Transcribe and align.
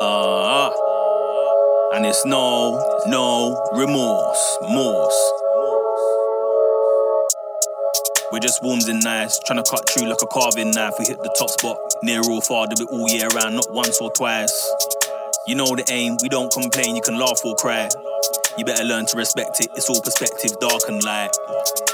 Uh, 0.00 0.70
and 1.94 2.04
it's 2.04 2.24
no, 2.26 2.76
no 3.06 3.56
remorse, 3.74 4.58
morse. 4.62 5.32
We're 8.30 8.40
just 8.40 8.62
warms 8.62 8.88
and 8.88 9.02
nice, 9.02 9.38
trying 9.38 9.62
to 9.62 9.70
cut 9.70 9.88
through 9.88 10.08
like 10.08 10.20
a 10.22 10.26
carving 10.26 10.72
knife. 10.72 10.94
We 10.98 11.06
hit 11.06 11.22
the 11.22 11.34
top 11.38 11.50
spot, 11.50 11.78
near 12.02 12.20
or 12.28 12.42
far, 12.42 12.66
do 12.66 12.82
it 12.82 12.88
all 12.90 13.08
year 13.08 13.28
round, 13.28 13.54
not 13.54 13.72
once 13.72 14.00
or 14.00 14.10
twice. 14.10 14.70
You 15.46 15.54
know 15.54 15.76
the 15.76 15.84
aim, 15.90 16.16
we 16.22 16.28
don't 16.28 16.52
complain, 16.52 16.96
you 16.96 17.02
can 17.02 17.18
laugh 17.18 17.40
or 17.44 17.54
cry. 17.56 17.88
You 18.58 18.64
better 18.64 18.84
learn 18.84 19.06
to 19.06 19.16
respect 19.16 19.60
it, 19.60 19.68
it's 19.74 19.88
all 19.88 20.00
perspective, 20.00 20.58
dark 20.60 20.82
and 20.88 21.02
light. 21.02 21.30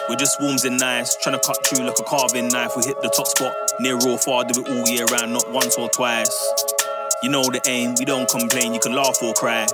We're 0.08 0.16
just 0.16 0.40
warms 0.40 0.64
and 0.64 0.78
nice, 0.78 1.14
trying 1.16 1.38
to 1.38 1.46
cut 1.46 1.64
through 1.66 1.84
like 1.86 1.98
a 2.00 2.04
carving 2.04 2.48
knife. 2.48 2.72
We 2.76 2.84
hit 2.84 3.00
the 3.02 3.10
top 3.10 3.26
spot, 3.26 3.54
near 3.80 3.96
or 3.96 4.18
far, 4.18 4.44
do 4.44 4.60
it 4.60 4.68
all 4.68 4.88
year 4.88 5.04
round, 5.06 5.32
not 5.32 5.50
once 5.50 5.76
or 5.76 5.88
twice. 5.88 6.30
You 7.22 7.30
know 7.30 7.42
the 7.42 7.60
aim, 7.66 7.94
we 7.98 8.04
don't 8.04 8.28
complain, 8.28 8.74
you 8.74 8.80
can 8.80 8.92
laugh 8.94 9.22
or 9.22 9.32
cry. 9.34 9.66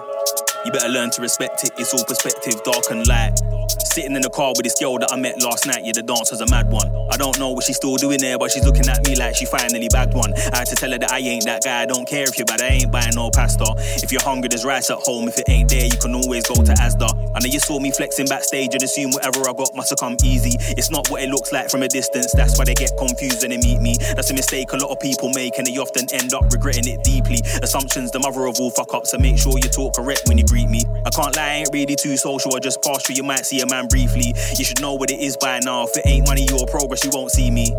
You 0.65 0.73
better 0.73 0.89
learn 0.89 1.11
to 1.11 1.23
respect 1.23 1.65
it, 1.65 1.73
it's 1.79 1.93
all 1.93 2.05
perspective, 2.05 2.63
dark 2.65 2.85
and 2.91 3.07
light. 3.07 3.56
Sitting 3.69 4.15
in 4.15 4.23
the 4.23 4.31
car 4.31 4.53
with 4.57 4.65
this 4.65 4.79
girl 4.79 4.99
that 4.99 5.11
I 5.13 5.17
met 5.17 5.41
last 5.43 5.67
night, 5.67 5.81
yeah, 5.85 5.93
the 5.95 6.03
dancer's 6.03 6.41
a 6.41 6.47
mad 6.47 6.71
one. 6.71 6.87
I 7.11 7.17
don't 7.17 7.39
know 7.39 7.53
what 7.53 7.65
she's 7.65 7.77
still 7.77 7.97
doing 7.97 8.21
there, 8.21 8.39
but 8.39 8.51
she's 8.51 8.65
looking 8.65 8.89
at 8.89 9.07
me 9.07 9.17
like 9.17 9.35
she 9.35 9.47
finally 9.47 9.89
bagged 9.89 10.15
one. 10.15 10.33
I 10.53 10.61
had 10.61 10.69
to 10.69 10.77
tell 10.77 10.91
her 10.93 10.99
that 10.99 11.11
I 11.11 11.19
ain't 11.19 11.45
that 11.47 11.65
guy, 11.65 11.83
I 11.83 11.87
don't 11.87 12.07
care 12.07 12.25
if 12.25 12.39
you're 12.39 12.47
bad, 12.47 12.61
I 12.61 12.81
ain't 12.81 12.93
buying 12.93 13.15
no 13.15 13.31
pasta. 13.31 13.65
If 14.03 14.13
you're 14.13 14.23
hungry, 14.23 14.49
there's 14.49 14.65
rice 14.65 14.91
at 14.91 14.99
home, 15.01 15.29
if 15.29 15.39
it 15.39 15.49
ain't 15.49 15.69
there, 15.69 15.85
you 15.85 15.99
can 15.99 16.15
always 16.15 16.47
go 16.47 16.55
to 16.55 16.73
Asda. 16.77 17.09
I 17.35 17.41
know 17.41 17.49
you 17.49 17.61
saw 17.61 17.81
me 17.81 17.91
flexing 17.91 18.27
backstage 18.27 18.75
and 18.75 18.83
assume 18.83 19.13
whatever 19.13 19.49
I 19.49 19.53
got 19.53 19.75
must 19.75 19.91
have 19.91 19.99
come 19.99 20.17
easy. 20.23 20.57
It's 20.77 20.91
not 20.91 21.09
what 21.11 21.23
it 21.23 21.29
looks 21.29 21.53
like 21.53 21.71
from 21.71 21.83
a 21.83 21.89
distance, 21.89 22.33
that's 22.33 22.59
why 22.59 22.65
they 22.65 22.75
get 22.75 22.93
confused 22.99 23.43
when 23.43 23.51
they 23.51 23.59
meet 23.59 23.81
me. 23.81 23.97
That's 24.15 24.31
a 24.31 24.35
mistake 24.35 24.73
a 24.73 24.77
lot 24.77 24.91
of 24.91 25.01
people 25.01 25.31
make, 25.35 25.59
and 25.59 25.67
they 25.67 25.77
often 25.77 26.07
end 26.13 26.35
up 26.35 26.45
regretting 26.53 26.87
it 26.87 27.03
deeply. 27.03 27.41
Assumptions, 27.63 28.11
the 28.11 28.21
mother 28.21 28.47
of 28.47 28.61
all 28.61 28.71
fuck 28.71 28.95
ups, 28.95 29.11
so 29.11 29.19
make 29.19 29.39
sure 29.39 29.59
you 29.59 29.69
talk 29.69 29.95
correct 29.95 30.29
when 30.29 30.39
you 30.39 30.45
greet 30.45 30.69
me. 30.69 30.86
I 31.07 31.11
can't 31.11 31.37
lie, 31.37 31.43
I 31.47 31.55
ain't 31.63 31.71
really 31.73 31.95
too 31.95 32.17
social, 32.17 32.57
I 32.57 32.59
just 32.59 32.83
pass 32.83 33.07
through, 33.07 33.15
you 33.15 33.23
might 33.23 33.47
see 33.47 33.61
a 33.61 33.67
man 33.67 33.87
briefly. 33.87 34.35
You 34.59 34.65
should 34.65 34.81
know 34.81 34.95
what 34.95 35.09
it 35.13 35.21
is 35.21 35.37
by 35.37 35.61
now. 35.63 35.85
If 35.85 35.97
it 35.97 36.03
ain't 36.05 36.27
money 36.27 36.49
or 36.51 36.67
progress, 36.67 37.05
you 37.05 37.11
won't 37.15 37.31
see 37.31 37.49
me. 37.49 37.71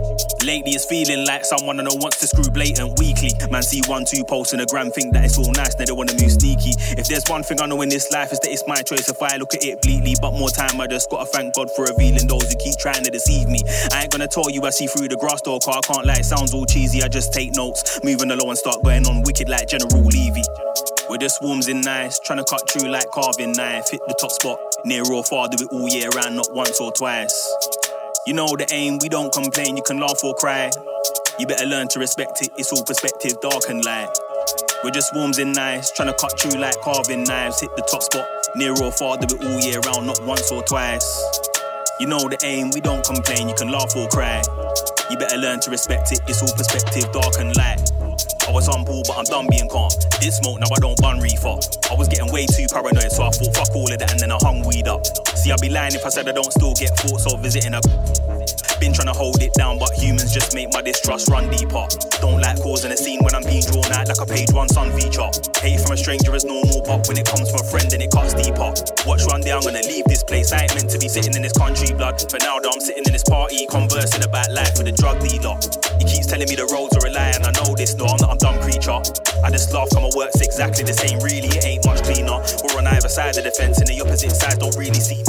Lately, 0.45 0.71
it's 0.71 0.85
feeling 0.85 1.25
like 1.25 1.43
someone 1.43 1.77
I 1.81 1.83
know 1.83 1.95
wants 1.99 2.23
to 2.23 2.27
screw 2.27 2.49
blatant 2.49 2.97
weekly. 2.97 3.31
Man, 3.51 3.63
see 3.63 3.81
one, 3.85 4.05
two 4.05 4.23
posts 4.23 4.53
in 4.53 4.61
a 4.61 4.65
gram, 4.65 4.91
think 4.91 5.11
that 5.11 5.25
it's 5.25 5.37
all 5.37 5.51
nice, 5.51 5.75
they 5.75 5.83
don't 5.83 5.97
wanna 5.97 6.13
move 6.13 6.31
sneaky. 6.31 6.71
If 6.95 7.09
there's 7.09 7.27
one 7.27 7.43
thing 7.43 7.59
I 7.59 7.65
know 7.65 7.81
in 7.81 7.89
this 7.89 8.09
life, 8.11 8.31
is 8.31 8.39
that 8.39 8.49
it's 8.49 8.63
my 8.65 8.81
choice 8.81 9.09
if 9.09 9.21
I 9.21 9.35
look 9.35 9.53
at 9.53 9.63
it 9.63 9.81
bleakly. 9.81 10.15
But 10.21 10.31
more 10.31 10.49
time, 10.49 10.79
I 10.79 10.87
just 10.87 11.09
gotta 11.09 11.25
thank 11.25 11.53
God 11.53 11.69
for 11.75 11.83
revealing 11.83 12.27
those 12.27 12.47
who 12.47 12.55
keep 12.55 12.79
trying 12.79 13.03
to 13.03 13.11
deceive 13.11 13.49
me. 13.49 13.59
I 13.91 14.03
ain't 14.03 14.11
gonna 14.11 14.27
tell 14.31 14.49
you 14.49 14.63
I 14.63 14.69
see 14.69 14.87
through 14.87 15.09
the 15.09 15.17
grass 15.17 15.41
door, 15.41 15.59
car, 15.59 15.79
I 15.79 15.81
can't 15.81 16.05
lie, 16.05 16.23
it 16.23 16.25
sounds 16.25 16.53
all 16.53 16.65
cheesy. 16.65 17.03
I 17.03 17.09
just 17.09 17.33
take 17.33 17.51
notes, 17.55 17.99
moving 18.05 18.31
along 18.31 18.55
and 18.55 18.57
start 18.57 18.83
going 18.83 19.05
on 19.05 19.23
wicked 19.23 19.49
like 19.49 19.67
General 19.67 19.99
Levy. 19.99 20.43
We're 21.09 21.17
just 21.17 21.41
warms 21.41 21.69
in 21.69 21.79
nice, 21.79 22.19
trying 22.19 22.39
to 22.39 22.43
cut 22.43 22.69
through 22.69 22.89
like 22.89 23.09
carving 23.11 23.53
knife. 23.53 23.89
Hit 23.89 24.01
the 24.07 24.15
top 24.19 24.31
spot, 24.31 24.59
near 24.83 25.03
or 25.09 25.23
far, 25.23 25.47
do 25.47 25.63
it 25.63 25.71
all 25.71 25.87
year 25.87 26.09
round, 26.09 26.35
not 26.35 26.51
once 26.51 26.81
or 26.81 26.91
twice. 26.91 27.31
You 28.25 28.33
know 28.33 28.47
the 28.47 28.67
aim, 28.73 28.99
we 29.01 29.07
don't 29.07 29.31
complain, 29.31 29.77
you 29.77 29.83
can 29.83 29.99
laugh 29.99 30.21
or 30.21 30.35
cry. 30.35 30.69
You 31.39 31.47
better 31.47 31.65
learn 31.65 31.87
to 31.89 31.99
respect 31.99 32.41
it, 32.41 32.49
it's 32.57 32.73
all 32.73 32.83
perspective, 32.83 33.39
dark 33.39 33.69
and 33.69 33.85
light. 33.85 34.09
We're 34.83 34.91
just 34.91 35.15
warms 35.15 35.39
in 35.39 35.53
nice, 35.53 35.91
trying 35.91 36.11
to 36.11 36.17
cut 36.19 36.37
through 36.37 36.59
like 36.59 36.75
carving 36.81 37.23
knives. 37.23 37.61
Hit 37.61 37.73
the 37.77 37.87
top 37.89 38.03
spot, 38.03 38.27
near 38.57 38.75
or 38.75 38.91
far, 38.91 39.15
do 39.15 39.33
it 39.33 39.41
all 39.41 39.59
year 39.61 39.79
round, 39.79 40.07
not 40.07 40.19
once 40.25 40.51
or 40.51 40.61
twice. 40.63 41.07
You 42.01 42.07
know 42.07 42.19
the 42.27 42.37
aim, 42.43 42.71
we 42.75 42.81
don't 42.81 43.05
complain, 43.05 43.47
you 43.47 43.55
can 43.55 43.71
laugh 43.71 43.95
or 43.95 44.09
cry. 44.09 44.43
You 45.09 45.17
better 45.17 45.37
learn 45.37 45.61
to 45.61 45.71
respect 45.71 46.11
it, 46.11 46.19
it's 46.27 46.43
all 46.43 46.51
perspective, 46.51 47.09
dark 47.13 47.39
and 47.39 47.55
light. 47.55 47.96
I 48.47 48.51
was 48.51 48.69
on 48.69 48.85
ball, 48.85 49.03
but 49.05 49.17
I'm 49.17 49.25
done 49.25 49.45
being 49.51 49.67
calm. 49.67 49.91
Did 50.23 50.31
smoke, 50.31 50.59
now 50.63 50.71
I 50.71 50.79
don't 50.79 50.95
bun 51.01 51.19
reefer. 51.19 51.59
I 51.91 51.95
was 51.99 52.07
getting 52.07 52.31
way 52.31 52.47
too 52.47 52.65
paranoid, 52.71 53.11
so 53.11 53.27
I 53.27 53.31
thought 53.35 53.51
fuck 53.51 53.75
all 53.75 53.91
of 53.91 53.99
that 53.99 54.11
and 54.11 54.19
then 54.23 54.31
I 54.31 54.39
hung 54.39 54.63
weed 54.63 54.87
up. 54.87 55.03
See, 55.35 55.51
I'd 55.51 55.59
be 55.59 55.67
lying 55.67 55.93
if 55.93 56.05
I 56.05 56.09
said 56.09 56.29
I 56.29 56.31
don't 56.31 56.51
still 56.55 56.73
get 56.73 56.95
thoughts 56.95 57.27
of 57.27 57.43
visiting 57.43 57.75
a. 57.75 57.81
Been 58.79 58.93
trying 58.93 59.11
to 59.11 59.17
hold 59.17 59.41
it 59.43 59.51
down, 59.57 59.79
but 59.79 59.91
humans 59.99 60.31
just 60.31 60.55
make 60.55 60.71
my 60.71 60.81
distrust 60.81 61.27
run 61.27 61.49
deeper. 61.51 61.83
Don't 62.23 62.39
like 62.39 62.61
causing 62.63 62.91
a 62.91 62.97
scene 62.97 63.19
when 63.19 63.35
I'm 63.35 63.43
being 63.43 63.65
drawn 63.67 63.91
out 63.91 64.07
like 64.07 64.21
a 64.21 64.25
page 64.25 64.53
one 64.53 64.69
sun 64.69 64.95
feature. 64.95 65.27
Hate 65.59 65.81
from 65.81 65.91
a 65.91 65.97
stranger 65.97 66.31
is 66.35 66.45
normal, 66.45 66.85
but 66.87 67.03
when 67.09 67.17
it 67.17 67.27
comes 67.27 67.51
from 67.51 67.59
a 67.59 67.67
friend, 67.67 67.91
then 67.91 67.99
it 67.99 68.11
cuts 68.11 68.31
deeper. 68.31 68.71
Watch 69.03 69.27
one 69.27 69.41
day, 69.41 69.51
I'm 69.51 69.59
gonna 69.59 69.83
leave 69.91 70.05
this 70.05 70.23
place. 70.23 70.53
I 70.53 70.63
ain't 70.63 70.75
meant 70.75 70.89
to 70.95 70.99
be 70.99 71.09
sitting 71.09 71.35
in 71.35 71.41
this 71.41 71.57
country, 71.57 71.91
blood. 71.91 72.21
For 72.31 72.39
now, 72.39 72.59
though, 72.63 72.71
I'm 72.71 72.79
sitting 72.79 73.03
in 73.03 73.11
this 73.11 73.27
party, 73.27 73.65
conversing 73.67 74.23
about 74.23 74.51
life 74.53 74.77
with 74.77 74.87
a 74.87 74.95
drug 74.95 75.19
dealer. 75.19 75.57
He 75.99 76.05
keeps 76.05 76.27
telling 76.27 76.47
me 76.47 76.55
the 76.55 76.67
roads 76.71 76.95
are 76.97 77.05
a 77.07 77.11
lie, 77.11 77.33
and 77.35 77.45
I 77.45 77.51
know 77.51 77.75
this, 77.75 77.95
no, 77.95 78.05
I'm 78.05 78.17
not 78.21 78.35
a 78.35 78.37
dumb 78.37 78.61
creature. 78.61 78.99
I 79.43 79.49
just 79.49 79.73
laugh, 79.73 79.89
come 79.93 80.03
my 80.03 80.09
work's 80.15 80.41
exactly 80.41 80.83
the 80.83 80.93
same, 80.93 81.19
really, 81.19 81.49
it 81.49 81.65
ain't 81.65 81.85
much 81.85 82.03
cleaner. 82.03 82.39
We're 82.63 82.77
on 82.77 82.87
either 82.87 83.09
side 83.09 83.37
of 83.37 83.43
the 83.43 83.51
fence, 83.51 83.79
and 83.79 83.87
the 83.87 84.01
opposite 84.01 84.31
sides 84.31 84.57
don't 84.57 84.75
really 84.77 84.99
see 84.99 85.23
me. 85.23 85.27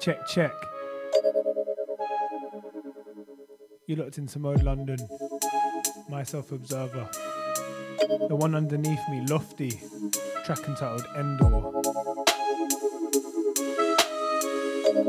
Check, 0.00 0.26
check. 0.28 0.52
You 3.86 3.96
looked 3.96 4.18
into 4.18 4.38
Mode 4.38 4.62
London, 4.62 4.98
myself 6.08 6.52
Observer. 6.52 7.08
The 8.28 8.36
one 8.36 8.54
underneath 8.54 9.00
me, 9.10 9.26
Lofty, 9.26 9.80
track 10.44 10.60
entitled 10.68 11.04
Endor. 11.16 11.82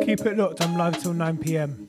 Keep 0.04 0.26
it 0.26 0.38
locked, 0.38 0.62
I'm 0.62 0.78
live 0.78 1.00
till 1.02 1.14
9 1.14 1.38
pm. 1.38 1.88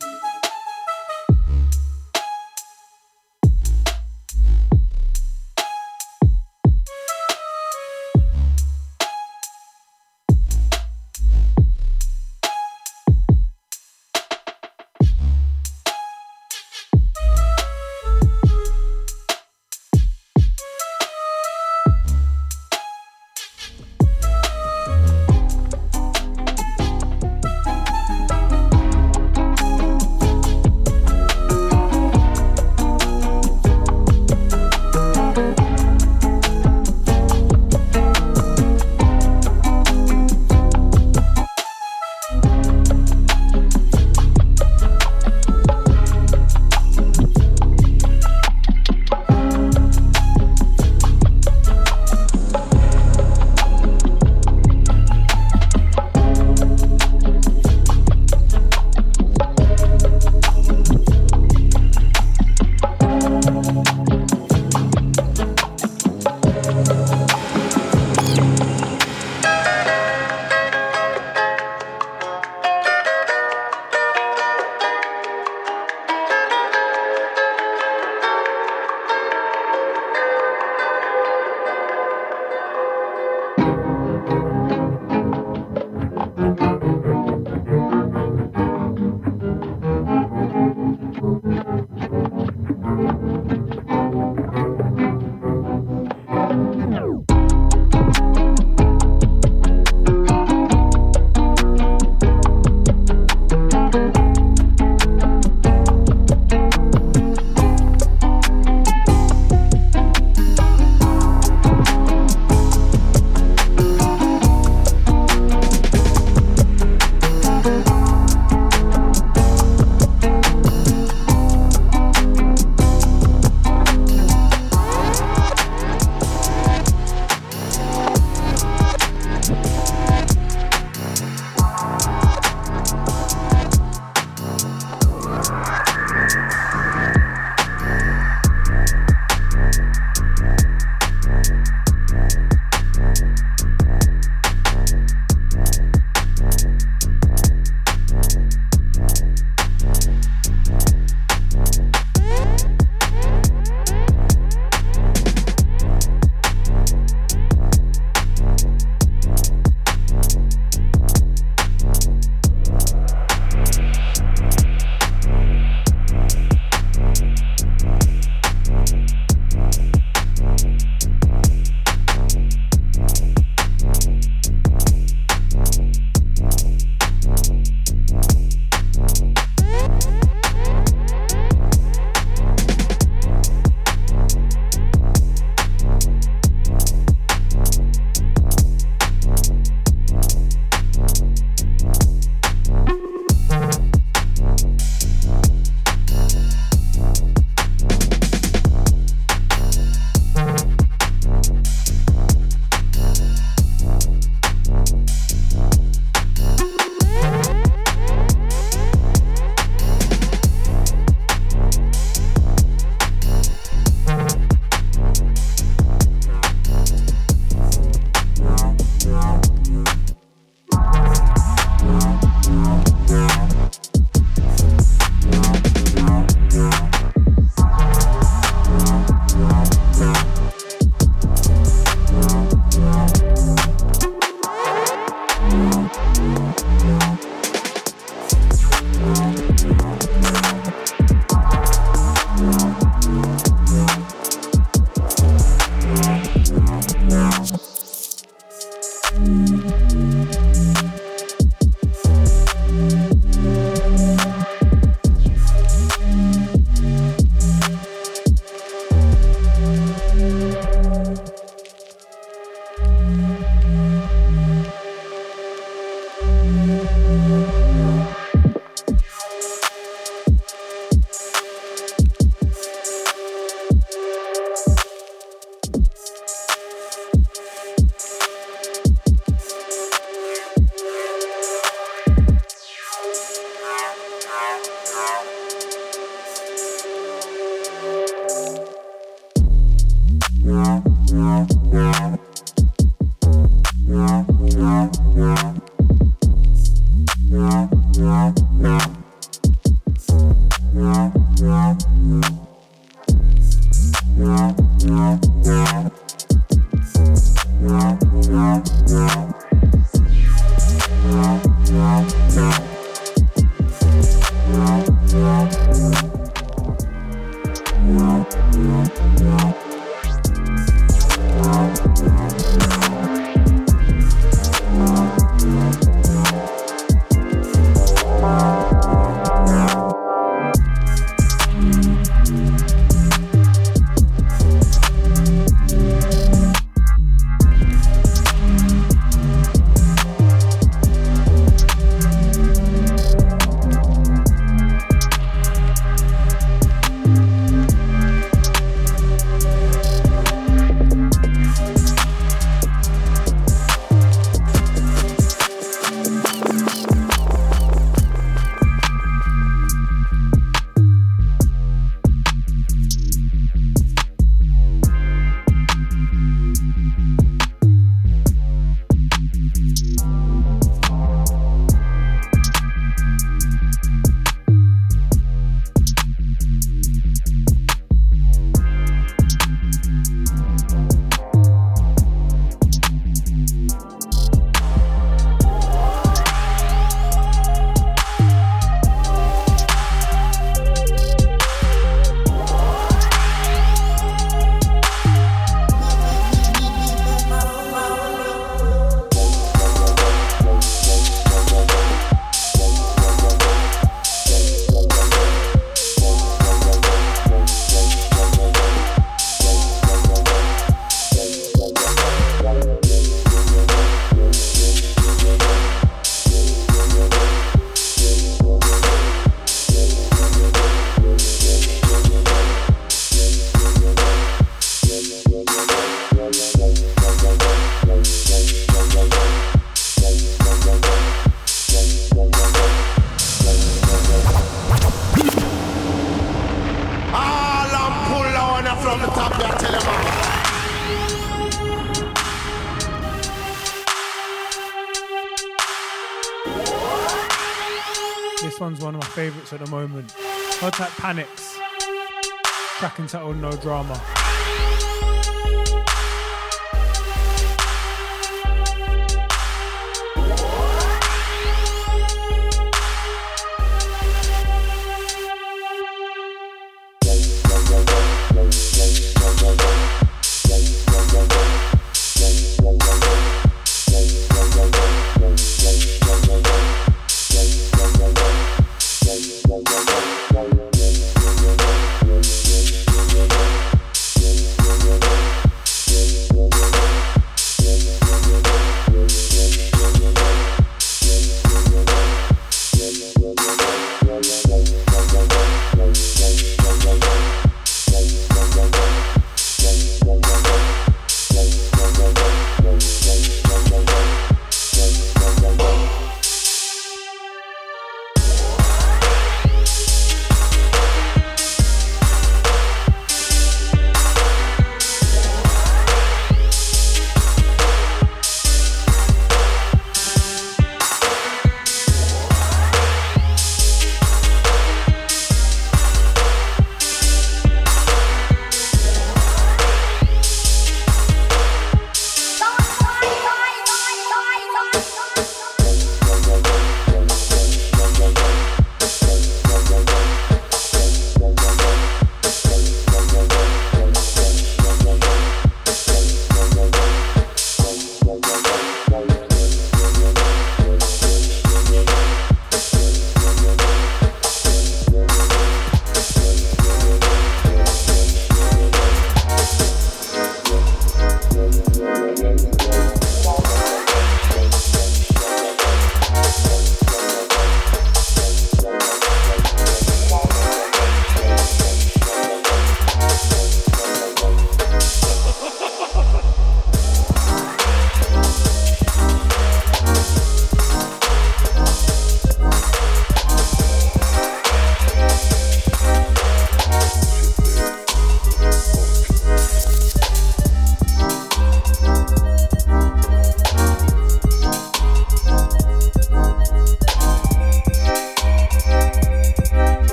At 449.53 449.61
the 449.61 449.67
moment. 449.67 449.80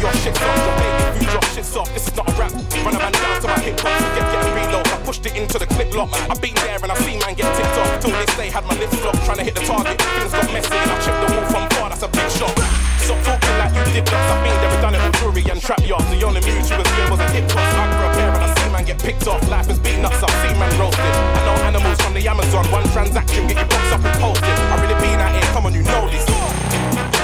your 0.00 0.12
shit's 0.22 0.40
off. 0.40 0.56
Don't 0.62 0.78
make 0.78 1.32
your 1.32 1.42
shit's 1.54 1.76
off. 1.76 1.90
This 1.92 2.06
is 2.08 2.14
not 2.16 2.28
a 2.28 2.32
rap. 2.38 2.52
Run 2.86 2.94
a 2.94 2.98
man 2.98 3.12
down 3.12 3.40
to 3.42 3.48
my 3.48 3.58
hip 3.60 3.78
hop. 3.80 3.94
Get, 4.14 4.24
getting 4.30 4.50
a 4.50 4.54
reload. 4.54 4.86
I 4.88 4.98
pushed 5.02 5.26
it 5.26 5.34
into 5.34 5.58
the 5.58 5.66
clip 5.66 5.94
lock. 5.94 6.10
i 6.30 6.34
been 6.38 6.54
there 6.66 6.78
and 6.78 6.90
i 6.90 6.96
seen 7.02 7.18
man 7.20 7.34
get 7.34 7.50
tipped 7.56 7.78
off. 7.78 8.00
Till 8.00 8.14
this 8.14 8.32
day, 8.36 8.48
had 8.50 8.64
my 8.66 8.74
lips 8.78 8.98
locked. 9.04 9.22
Trying 9.26 9.38
to 9.38 9.44
hit 9.44 9.54
the 9.54 9.64
target. 9.66 9.98
Things 9.98 10.32
got 10.32 10.48
messy 10.52 10.76
and 10.76 10.90
I 10.90 10.96
chipped 11.02 11.20
the 11.22 11.28
wolf 11.34 11.46
from 11.50 11.66
far. 11.74 11.88
That's 11.90 12.02
a 12.02 12.08
big 12.08 12.30
shot. 12.30 12.54
Stop 13.02 13.18
talking 13.26 13.56
like 13.58 13.72
you 13.74 13.84
did 13.92 14.06
that. 14.06 14.22
I've 14.30 14.40
been 14.44 14.56
there 14.62 14.70
and 14.70 14.82
done 14.82 14.94
it 14.94 15.02
all 15.02 15.14
jury 15.18 15.42
and 15.50 15.60
trap 15.60 15.82
yards. 15.82 16.08
The 16.10 16.22
only 16.22 16.42
mood 16.46 16.62
you 16.62 16.76
was 16.78 16.90
here 16.94 17.08
was 17.10 17.20
a 17.20 17.28
hip 17.34 17.50
hop. 17.50 17.66
I 17.66 17.84
grew 17.90 18.06
up 18.06 18.14
here 18.14 18.32
and 18.32 18.42
I 18.44 18.48
see 18.54 18.68
man 18.70 18.84
get 18.84 18.98
picked 19.02 19.26
off. 19.26 19.42
Life 19.50 19.66
has 19.66 19.78
beaten 19.78 20.04
up. 20.04 20.14
I've 20.14 20.36
seen 20.46 20.56
man 20.58 20.72
roasted. 20.78 21.02
I 21.02 21.40
know 21.42 21.56
animals 21.66 21.98
from 22.00 22.14
the 22.14 22.22
Amazon. 22.22 22.64
One 22.70 22.86
transaction, 22.94 23.48
get 23.50 23.58
your 23.58 23.66
box 23.66 23.84
up 23.90 24.04
and 24.04 24.14
posted. 24.22 24.56
I 24.70 24.74
really 24.78 24.98
been 25.02 25.18
out 25.18 25.34
here. 25.34 25.48
Come 25.52 25.66
on, 25.66 25.74
you 25.74 25.82
know 25.82 26.06
this. 26.06 27.17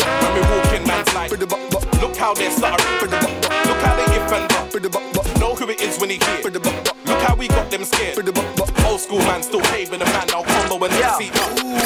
When 0.00 0.34
we 0.34 0.40
walk 0.40 0.72
in, 0.72 0.86
man's 0.86 1.14
like, 1.14 1.30
look 1.30 2.16
how 2.16 2.34
they're 2.34 2.50
stuttering. 2.50 3.10
Look 3.10 3.80
how 3.84 3.96
they 3.96 4.08
if 4.16 4.32
and 4.32 5.40
Know 5.40 5.54
who 5.54 5.68
it 5.68 5.80
is 5.80 5.98
when 5.98 6.10
he 6.10 6.16
here. 6.16 6.50
Look 6.50 7.22
how 7.22 7.34
we 7.34 7.48
got 7.48 7.70
them 7.70 7.84
scared. 7.84 8.18
Old 8.86 9.00
school 9.00 9.18
man 9.18 9.42
still 9.42 9.60
paving 9.60 9.98
the 9.98 10.04
man 10.06 10.26
now 10.28 10.42
combo 10.42 10.84
and 10.84 10.94
yeah. 10.94 11.16
see. 11.18 11.30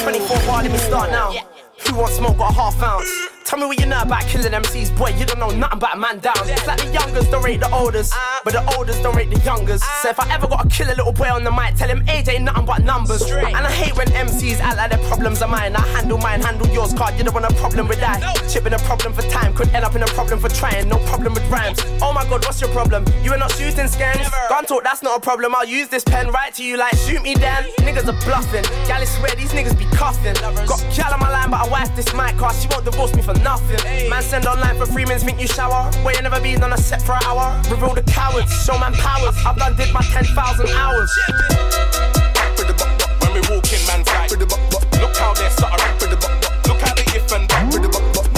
24 0.03 0.37
bar, 0.47 0.63
let 0.63 0.71
me 0.73 0.79
start 0.79 1.11
now. 1.11 1.33
Who 1.87 1.97
wants 1.97 2.17
smoke 2.17 2.39
got 2.39 2.53
a 2.53 2.55
half 2.55 2.83
ounce? 2.83 3.34
Tell 3.55 3.61
me 3.61 3.69
what 3.69 3.79
you 3.79 3.87
know 3.87 4.03
about 4.03 4.23
killing 4.23 4.51
MCs, 4.51 4.99
boy. 4.99 5.11
You 5.11 5.25
don't 5.25 5.39
know 5.39 5.49
nothing 5.51 5.79
about 5.79 5.95
a 5.95 6.01
man 6.01 6.19
down. 6.19 6.35
It's 6.43 6.67
like 6.67 6.83
the 6.83 6.91
youngers 6.91 7.31
don't 7.31 7.45
rate 7.45 7.61
the 7.61 7.73
oldest, 7.73 8.13
but 8.43 8.53
the 8.53 8.67
oldest 8.77 9.01
don't 9.05 9.15
rate 9.15 9.31
the 9.31 9.39
youngers. 9.43 9.81
So 10.03 10.09
if 10.09 10.19
I 10.19 10.29
ever 10.35 10.49
got 10.49 10.69
to 10.69 10.77
kill 10.77 10.89
a 10.89 10.97
little 10.99 11.13
boy 11.13 11.31
on 11.31 11.45
the 11.45 11.53
mic, 11.53 11.77
tell 11.77 11.89
him 11.89 12.03
age 12.09 12.27
ain't 12.27 12.43
nothing 12.43 12.67
but 12.67 12.83
numbers. 12.83 13.23
And 13.23 13.55
I 13.57 13.71
hate 13.71 13.97
when 13.97 14.09
MCs 14.09 14.59
act 14.59 14.77
like 14.77 14.91
their 14.91 15.07
problems 15.07 15.41
are 15.41 15.47
mine. 15.47 15.77
I 15.77 15.87
handle 15.95 16.19
mine, 16.19 16.43
handle 16.43 16.67
yours, 16.75 16.95
card. 16.95 17.17
You 17.17 17.23
don't 17.23 17.33
want 17.33 17.47
a 17.47 17.55
problem 17.55 17.87
with 17.87 18.01
that. 18.01 18.19
Chipping 18.51 18.73
a 18.73 18.79
problem 18.79 19.13
for 19.13 19.23
time, 19.31 19.55
could 19.55 19.69
end 19.69 19.85
up 19.85 19.95
in 19.95 20.03
a 20.03 20.07
problem 20.07 20.41
for 20.41 20.49
trying. 20.49 20.89
No 20.89 20.99
problem 21.07 21.35
with 21.35 21.49
rhymes. 21.49 21.79
Oh 22.03 22.13
my 22.13 22.25
god, 22.25 22.45
what's 22.45 22.61
your 22.61 22.71
problem? 22.71 23.07
You 23.23 23.35
are 23.35 23.39
not 23.39 23.53
shooting 23.53 23.87
scans. 23.87 24.29
Gun 24.49 24.67
talk, 24.67 24.83
that's 24.83 25.01
not 25.01 25.17
a 25.17 25.21
problem. 25.21 25.55
I'll 25.55 25.65
use 25.65 25.87
this 25.87 26.03
pen 26.03 26.33
right 26.33 26.53
to 26.55 26.65
you 26.65 26.77
like 26.77 26.97
shoot 27.07 27.23
me 27.23 27.37
then. 27.37 27.63
Niggas 27.79 28.09
are 28.09 28.19
bluffing. 28.27 28.65
Gal, 28.89 29.07
swear 29.07 29.37
these 29.37 29.53
niggas 29.53 29.79
be 29.79 29.85
cuffing. 29.97 30.35
Got 30.67 30.83
gal 30.97 31.15
on 31.15 31.21
my 31.21 31.31
line, 31.31 31.53
but 31.53 31.65
I 31.65 31.69
wife 31.69 31.95
this 31.95 32.13
mic 32.15 32.37
card. 32.37 32.57
She 32.57 32.67
won't 32.67 32.85
divorce 32.85 33.15
me 33.15 33.23
for 33.23 33.44
nothing. 33.45 34.09
Man 34.09 34.23
send 34.23 34.47
online 34.47 34.77
for 34.77 34.87
free 34.87 35.05
means 35.05 35.23
think 35.23 35.39
you 35.39 35.47
shower. 35.47 35.91
You 36.03 36.23
never 36.23 36.41
been 36.41 36.63
on 36.65 36.73
a 36.73 36.79
set 36.79 37.03
for 37.03 37.13
an 37.13 37.23
hour. 37.25 37.61
Reveal 37.71 37.95
the 37.95 38.03
cowards, 38.03 38.51
show 38.65 38.79
man 38.79 38.95
powers. 38.95 39.37
I've 39.47 39.57
done 39.57 39.77
did 39.77 39.93
my 39.93 40.01
10,000 40.01 40.35
hours. 40.71 41.11
When 43.21 43.33
we 43.37 43.41
walk 43.53 43.69
in 43.71 43.85
man's 43.87 44.09
like, 44.09 44.33
look 44.33 45.17
how 45.21 45.35
they're 45.35 45.51
stuttering. 45.53 46.11
Look 46.67 46.81
how 46.81 46.95
they 46.97 47.05
if 47.13 47.31
and 47.31 47.45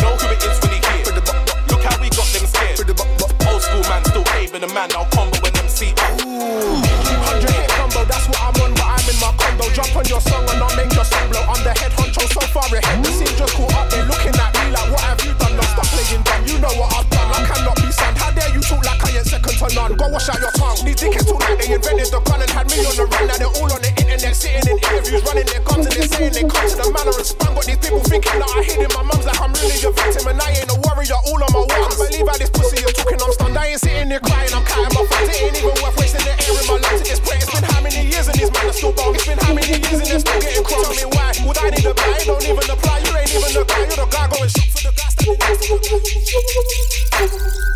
know 0.03 0.13
who 0.19 0.27
it 0.35 0.43
is 0.43 0.59
when 0.61 0.75
he 0.75 0.81
here. 0.83 1.15
Look 1.71 1.83
how 1.87 1.97
we 2.03 2.11
got 2.11 2.27
them 2.35 2.47
scared. 2.51 2.83
Old 3.47 3.63
school 3.63 3.85
man 3.89 4.05
still 4.05 4.25
paving 4.35 4.61
the 4.61 4.69
man 4.75 4.91
now 4.91 5.07
combo 5.15 5.39
them 5.39 5.69
see. 5.69 5.95
Ooh. 6.27 6.83
100 6.83 7.51
hit 7.55 7.71
combo, 7.79 8.05
that's 8.05 8.27
what 8.27 8.43
I'm 8.43 8.59
on, 8.59 8.75
but 8.75 8.89
I'm 8.91 9.07
in 9.07 9.17
my 9.23 9.31
condo. 9.39 9.71
Jump 9.71 9.95
on 9.95 10.05
your 10.11 10.21
song 10.21 10.43
and 10.51 10.59
I'll 10.59 10.75
make 10.77 10.93
your 10.93 11.07
song 11.07 11.31
blow. 11.31 11.47
I'm 11.47 11.63
the 11.63 11.71
head 11.79 11.93
honcho 11.95 12.27
so 12.27 12.43
far 12.51 12.67
ahead. 12.67 13.05
The 13.05 13.11
scene 13.15 13.37
just 13.39 13.55
caught 13.55 13.75
up, 13.75 13.89
they're 13.91 14.05
looking 14.05 14.35
at 14.35 14.46
what 14.91 15.01
have 15.01 15.21
you 15.25 15.35
done? 15.35 15.57
No, 15.57 15.63
stop 15.63 15.87
playing 15.87 16.23
dumb, 16.23 16.47
you 16.47 16.59
know 16.59 16.75
what 16.79 16.95
I've 16.95 17.11
done. 17.11 17.31
I 17.33 17.47
cannot 17.47 17.77
be 17.77 17.91
sand. 17.93 18.16
You 18.67 18.83
like 18.83 18.99
I 18.99 19.15
ain't 19.15 19.27
second 19.31 19.55
to 19.63 19.69
none? 19.79 19.95
Go 19.95 20.11
wash 20.11 20.27
out 20.27 20.43
your 20.43 20.51
tongue. 20.59 20.75
These 20.83 20.99
dickheads 20.99 21.31
talk 21.31 21.39
like 21.39 21.63
they 21.63 21.71
invented 21.71 22.11
the 22.11 22.19
gun 22.27 22.43
and 22.43 22.51
had 22.51 22.67
me 22.67 22.83
on 22.83 22.99
the 22.99 23.07
run. 23.07 23.31
Now 23.31 23.39
they're 23.39 23.55
all 23.63 23.71
on 23.71 23.79
the 23.79 23.95
internet, 23.95 24.35
sitting 24.35 24.67
in 24.67 24.83
interviews, 24.83 25.23
running 25.23 25.47
their 25.47 25.63
guns 25.63 25.87
and 25.87 25.95
they're 25.95 26.11
saying 26.11 26.35
they 26.35 26.43
come 26.43 26.67
to 26.67 26.75
the 26.75 26.91
manor 26.91 27.15
and 27.15 27.23
spun. 27.23 27.55
But 27.55 27.71
these 27.71 27.79
people 27.79 28.03
thinking 28.03 28.43
that 28.43 28.51
I 28.51 28.67
hid 28.67 28.83
in 28.83 28.91
my 28.91 29.07
mum's 29.07 29.23
like 29.23 29.39
I'm 29.39 29.55
really 29.55 29.79
a 29.87 29.91
victim 29.95 30.27
and 30.27 30.43
I 30.43 30.51
ain't 30.51 30.67
a 30.67 30.77
warrior. 30.83 31.15
All 31.15 31.39
on 31.39 31.51
my 31.55 31.63
way. 31.63 31.79
I 31.79 31.95
believe 31.95 32.27
how 32.27 32.35
this 32.43 32.51
pussy 32.51 32.83
is 32.83 32.91
talking. 32.91 33.23
I'm 33.23 33.31
stunned. 33.39 33.55
I 33.55 33.71
ain't 33.71 33.79
sitting 33.79 34.11
here 34.11 34.19
crying. 34.19 34.51
I'm 34.51 34.67
counting 34.67 34.99
my 34.99 35.03
funds. 35.15 35.31
It 35.31 35.47
ain't 35.47 35.59
even 35.63 35.77
worth 35.79 35.95
wasting 36.03 36.27
the 36.27 36.35
air 36.35 36.51
in 36.51 36.67
my 36.67 36.77
lungs 36.83 37.01
at 37.01 37.07
this 37.07 37.23
point. 37.23 37.39
It's 37.47 37.51
been 37.55 37.63
how 37.71 37.79
many 37.87 38.03
years 38.03 38.27
and 38.27 38.35
these 38.35 38.51
men 38.51 38.67
are 38.67 38.75
still 38.75 38.91
bong. 38.91 39.15
It's 39.15 39.31
been 39.31 39.39
how 39.39 39.55
many 39.55 39.79
years 39.79 39.95
and 40.03 40.11
they're 40.11 40.19
still 40.27 40.43
getting 40.43 40.67
crumbs. 40.67 40.91
Tell 40.91 41.07
me 41.07 41.07
why? 41.15 41.31
Would 41.47 41.59
I 41.63 41.71
need 41.71 41.87
a? 41.87 41.95
It 41.95 42.27
don't 42.27 42.43
even 42.43 42.67
apply. 42.67 42.99
You 43.07 43.15
ain't 43.15 43.31
even 43.31 43.53
the 43.55 43.63
guy. 43.63 43.87
You're 43.87 44.03
the 44.03 44.11
guy 44.11 44.27
going 44.27 44.51
shit 44.51 44.75
for 44.75 44.83
the 44.83 44.93
guy 44.99 45.07
standing 45.15 45.39
next 45.39 45.71
to 45.71 45.79
the 45.79 47.76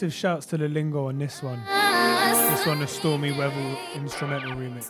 massive 0.00 0.18
shouts 0.18 0.46
to 0.46 0.56
the 0.56 0.66
lingo 0.66 1.08
on 1.08 1.18
this 1.18 1.42
one. 1.42 1.62
This 1.66 2.66
one, 2.66 2.80
the 2.80 2.86
Stormy 2.86 3.32
Weather 3.32 3.76
instrumental 3.94 4.52
remix. 4.52 4.88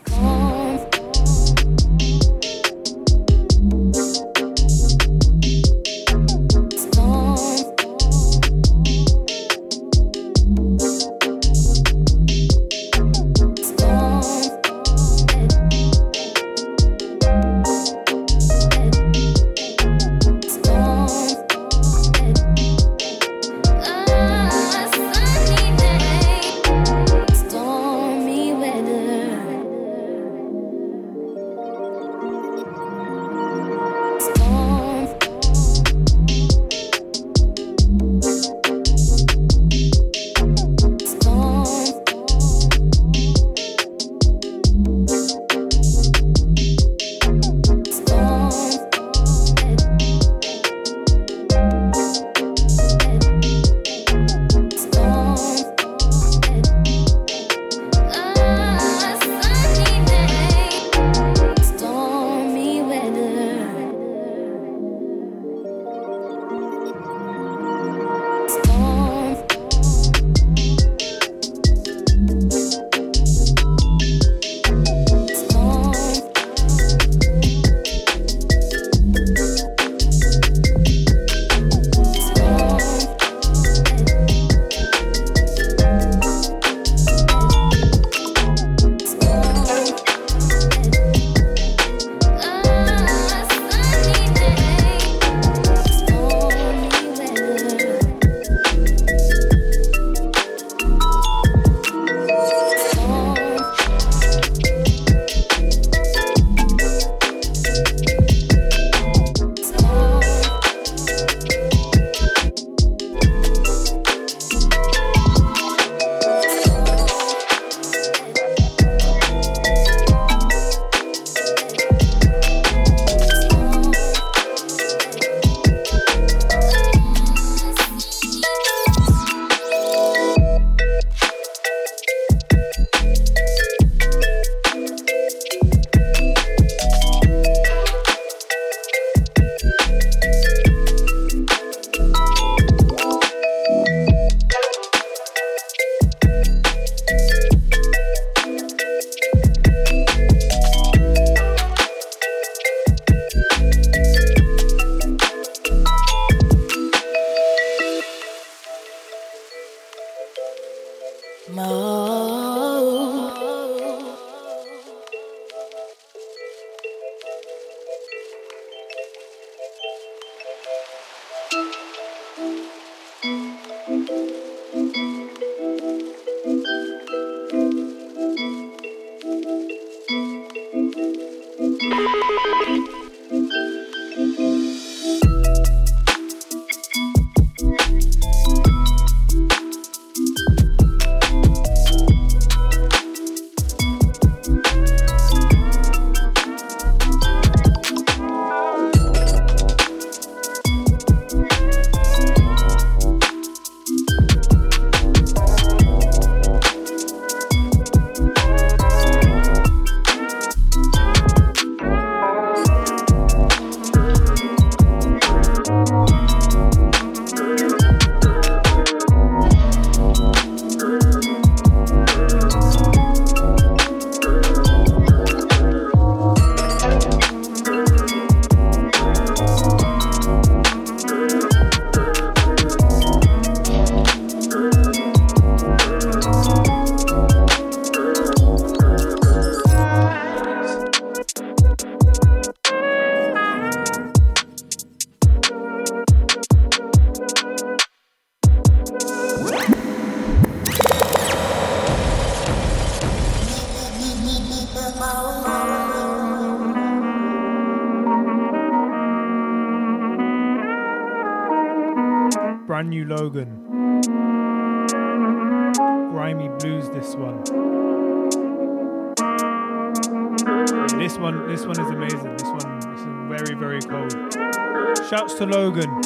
Shouts 275.31 275.39
to 275.39 275.47
Logan. 275.47 276.03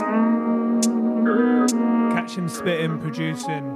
Catch 2.13 2.37
him 2.37 2.49
spitting, 2.49 2.99
producing. 2.99 3.74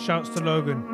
shouts 0.00 0.30
to 0.30 0.40
Logan. 0.40 0.89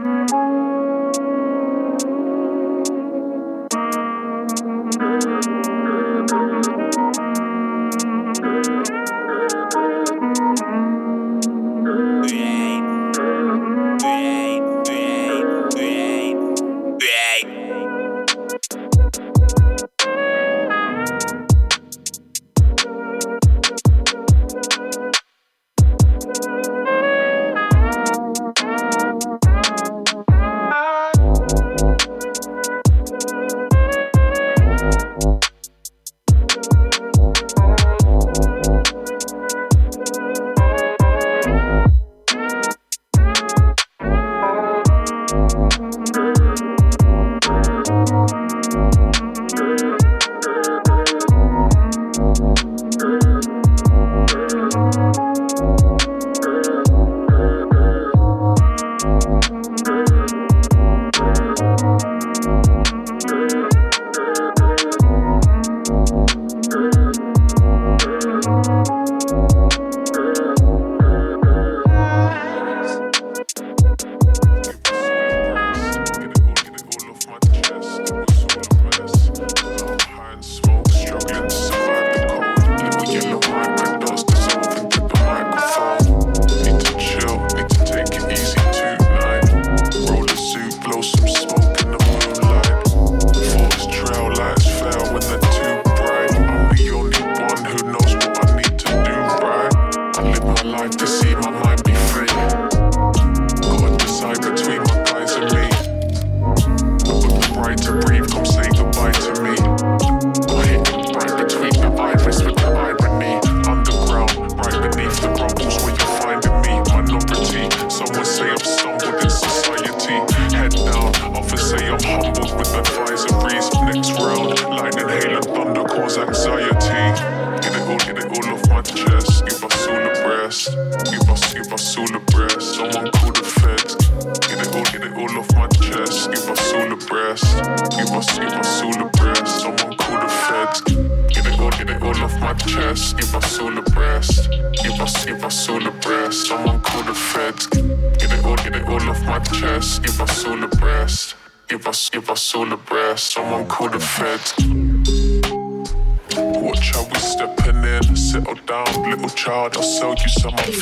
to 107.77 107.93
breathe. 108.01 108.46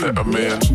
set 0.05 0.19
a 0.19 0.25
man. 0.25 0.74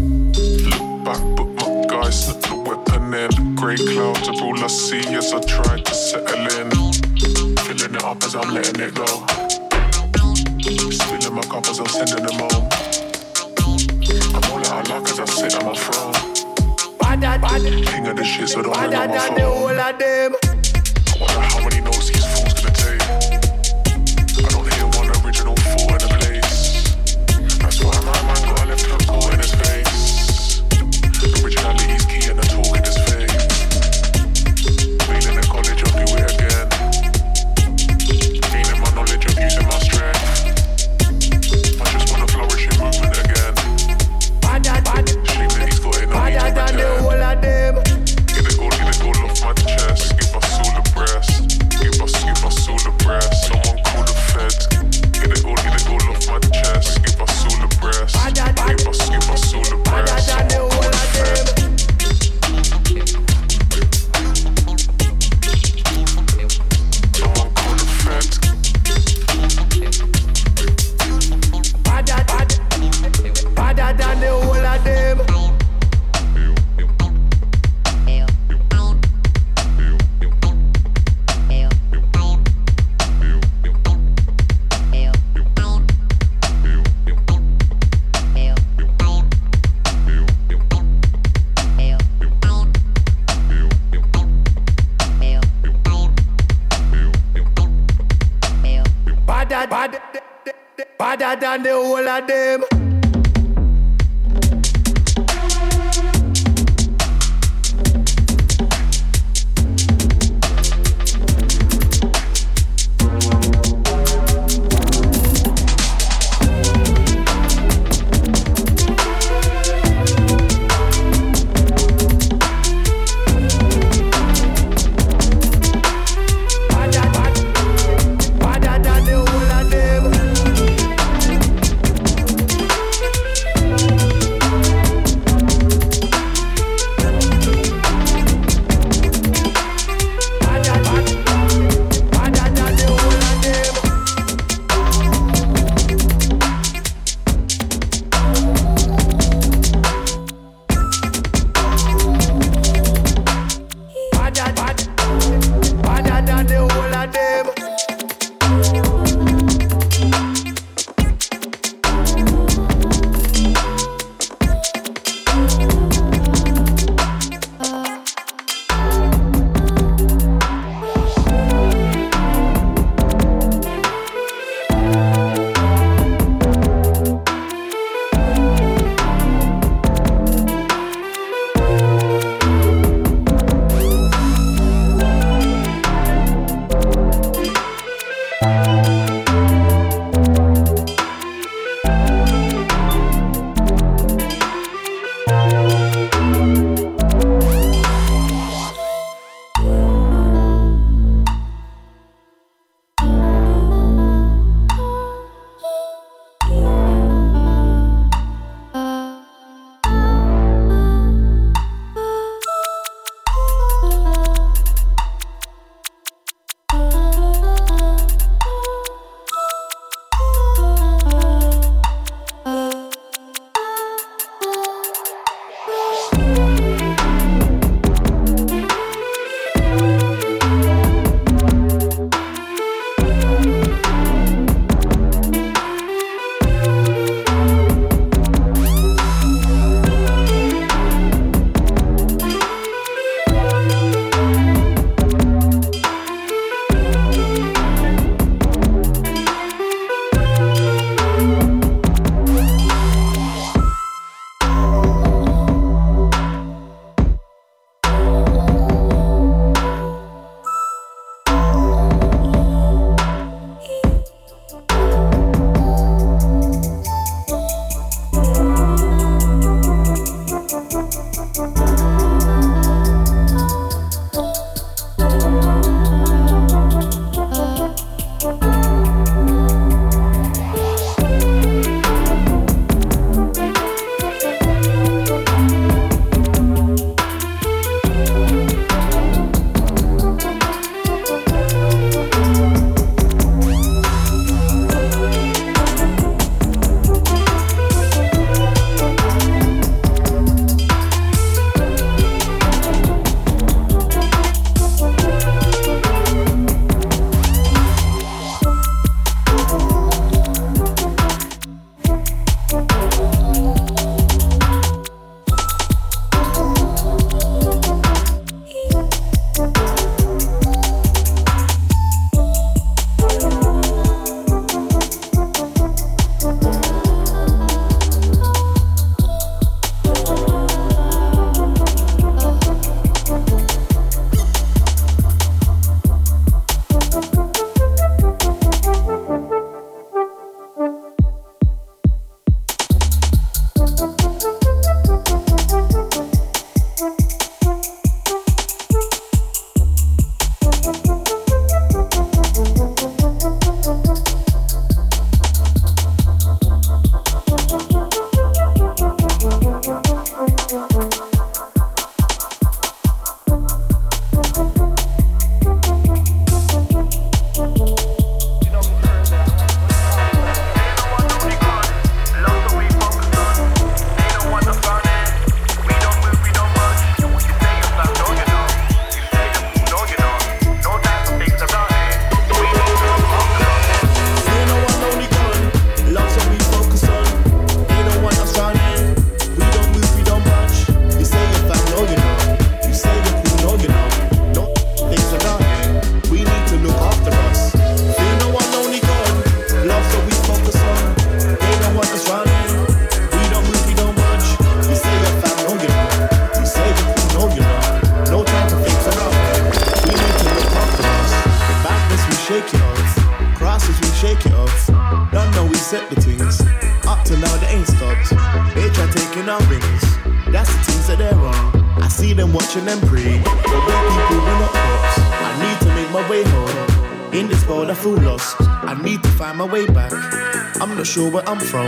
Not 430.79 430.87
sure 430.87 431.11
where 431.11 431.27
I'm 431.27 431.39
from. 431.39 431.67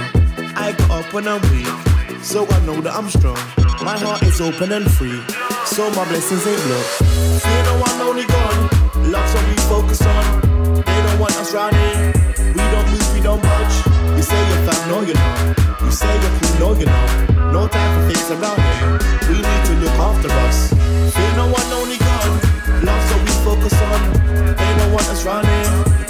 I 0.56 0.72
got 0.72 0.90
up 1.04 1.14
when 1.14 1.28
I'm 1.28 1.42
weak, 1.52 1.68
so 2.24 2.48
I 2.48 2.60
know 2.66 2.80
that 2.80 2.96
I'm 2.96 3.10
strong. 3.10 3.36
My 3.84 4.00
heart 4.00 4.24
is 4.24 4.40
open 4.40 4.72
and 4.72 4.88
free, 4.90 5.20
so 5.68 5.84
my 5.92 6.08
blessings 6.08 6.48
ain't 6.48 6.64
blocked. 6.64 6.96
Fear 7.44 7.62
no 7.68 7.76
one 7.84 7.98
only 8.08 8.24
gone. 8.24 9.12
Love's 9.12 9.34
what 9.36 9.44
we 9.52 9.58
focus 9.68 10.00
on. 10.08 10.24
They 10.88 11.00
don't 11.04 11.20
want 11.20 11.36
us 11.44 11.52
here. 11.52 12.16
We 12.56 12.64
don't 12.72 12.88
move, 12.88 13.08
we 13.12 13.20
don't 13.20 13.42
budge. 13.44 13.76
You 14.16 14.24
say 14.24 14.40
you're 14.48 14.64
fam, 14.64 14.80
no 14.88 15.04
you're 15.04 15.20
not. 15.20 15.60
You 15.84 15.92
say 15.92 16.14
you're 16.16 16.36
cool, 16.40 16.56
no 16.64 16.68
you're 16.80 16.88
not. 16.88 17.52
No 17.52 17.68
time 17.68 17.92
for 17.92 18.04
things 18.08 18.32
around 18.32 18.64
here. 18.64 18.96
We 19.28 19.44
need 19.44 19.62
to 19.68 19.74
look 19.84 19.98
after 20.08 20.32
us. 20.48 20.72
Fear 20.72 21.32
no 21.36 21.52
one 21.52 21.68
only 21.76 22.00
gone. 22.00 22.32
Love's 22.88 23.08
what 23.12 23.22
we 23.28 23.34
focus 23.44 23.76
on. 23.76 24.00
They 24.56 24.72
don't 24.80 24.94
want 24.96 25.08
us 25.12 25.26
here. 25.28 26.01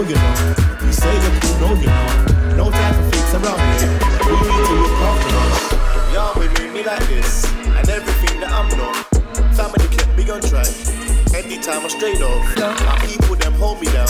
Fam, 0.00 0.08
you're 0.08 0.18
not. 0.18 0.82
You 0.82 0.92
say 0.92 1.12
you're 1.12 1.40
cool, 1.40 1.58
no 1.60 1.80
you're 1.80 1.90
not. 1.90 2.56
No 2.56 2.70
time 2.70 2.94
for 2.94 3.16
fakes 3.16 3.34
around 3.34 3.60
here. 3.80 3.98
We 4.26 4.32
need 4.32 4.64
to 4.66 4.74
look 4.74 4.96
after 5.08 5.36
us. 5.36 6.12
Yahweh 6.12 6.48
made 6.58 6.72
me 6.72 6.82
like 6.84 7.06
this, 7.08 7.44
and 7.46 7.88
everything 7.88 8.40
that 8.40 8.52
I'm 8.52 8.68
not. 8.78 8.96
Family 9.54 9.88
kept 9.96 10.16
me 10.16 10.28
on 10.30 10.40
track. 10.40 10.68
Anytime 11.34 11.84
I 11.84 11.88
straight 11.88 12.20
off, 12.22 12.56
my 12.58 12.98
people 13.06 13.36
them 13.36 13.52
hold 13.54 13.80
me 13.80 13.86
down. 13.88 14.08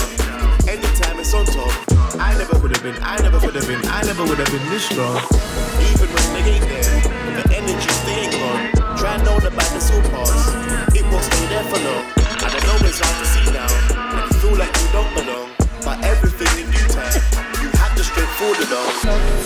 Anytime 0.68 1.18
it's 1.18 1.34
on 1.34 1.45
top, 1.47 1.72
I 2.18 2.36
never 2.38 2.59
would 2.59 2.74
have 2.76 2.82
been, 2.82 2.97
I 3.03 3.18
never 3.22 3.38
would 3.45 3.55
have 3.55 3.66
been, 3.66 3.80
I 3.86 4.03
never 4.03 4.24
would 4.24 4.38
have 4.38 4.51
been 4.51 4.66
this 4.70 4.84
strong. 4.84 5.20
Even 5.91 6.09
when 6.09 6.26
they 6.34 6.51
ain't 6.53 6.68
there, 6.68 7.01
the 7.36 7.57
energy 7.57 7.91
staying 8.03 8.34
on. 8.43 8.97
Try 8.97 9.14
and 9.14 9.24
know 9.24 9.38
the 9.41 9.51
badness 9.51 9.91
will 9.91 10.03
pass. 10.11 10.55
It 10.95 11.05
won't 11.11 11.24
stay 11.24 11.47
there 11.49 11.64
for 11.64 11.78
long. 11.78 12.05
And 12.41 12.53
I 12.57 12.61
know 12.66 12.76
it's 12.86 13.01
hard 13.01 13.16
to 13.20 13.26
see 13.26 13.47
now, 13.53 13.68
and 14.16 14.32
you 14.32 14.41
feel 14.41 14.57
like 14.57 14.74
you 14.76 14.88
don't 14.93 15.14
belong 15.14 15.39
food, 18.41 18.57
you 18.59 18.70
know. 18.70 19.39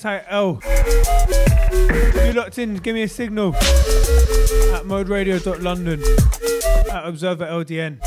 Apartheid 0.00 0.24
L. 0.28 0.60
If 0.64 2.26
you 2.26 2.32
locked 2.32 2.58
in, 2.58 2.76
give 2.76 2.94
me 2.94 3.02
a 3.02 3.08
signal 3.08 3.54
at 3.54 4.84
moderadio.london 4.84 6.02
at 6.90 7.06
Observer 7.06 7.46
LDN. 7.46 7.98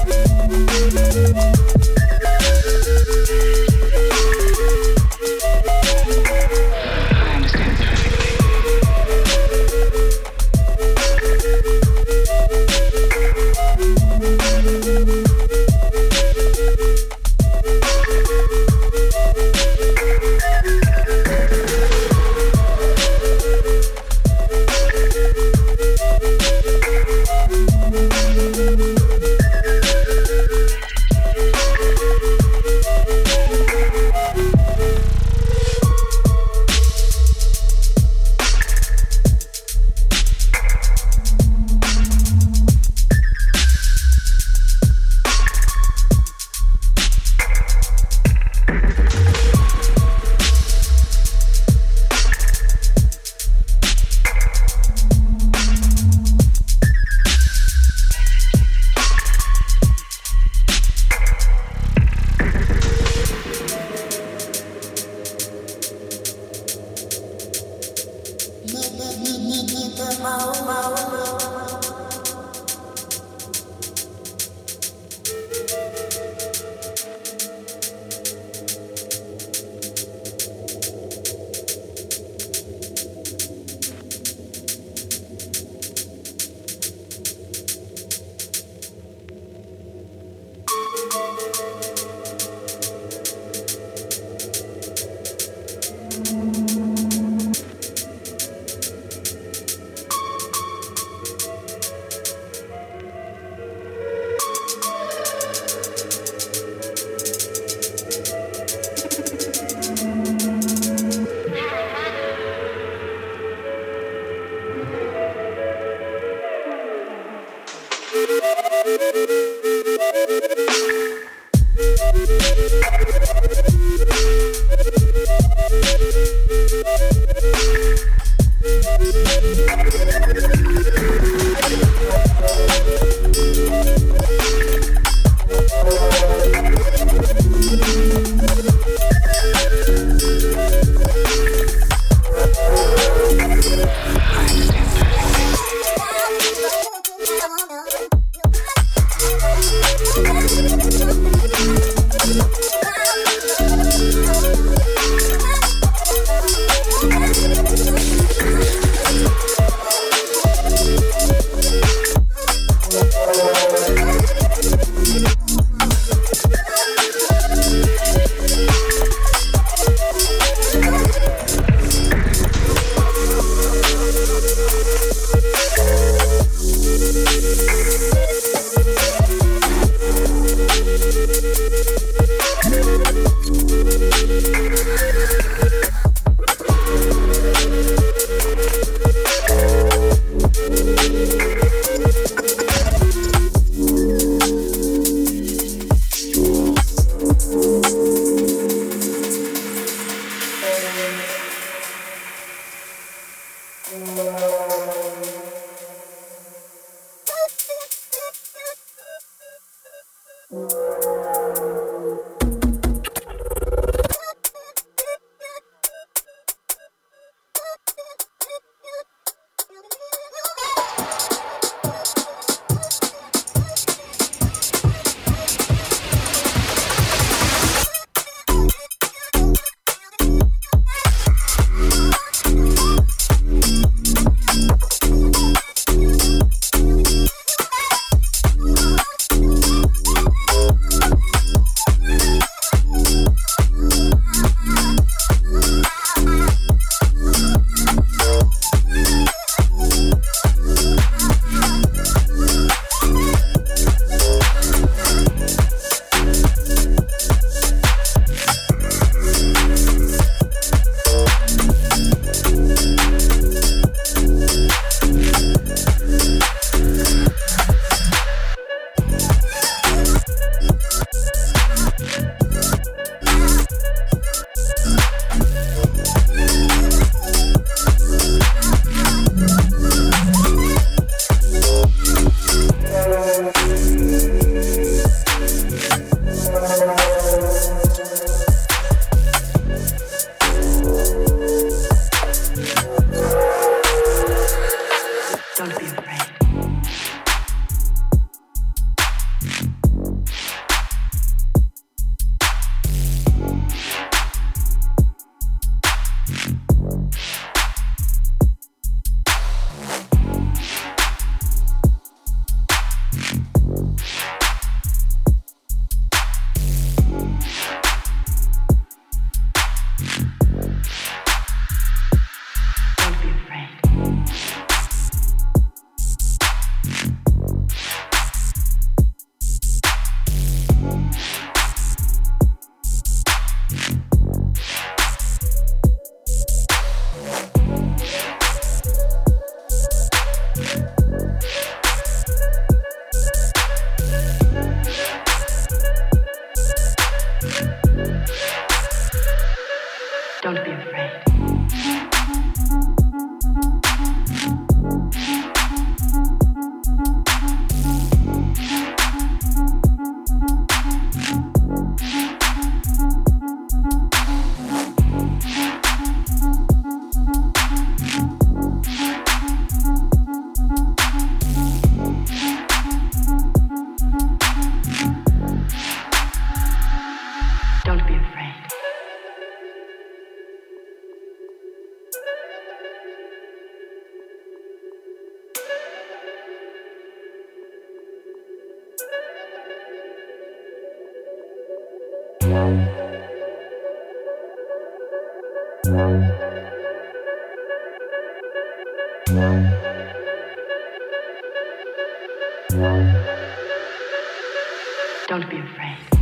Don't 405.27 405.47
be 405.47 405.59
afraid. 405.59 406.12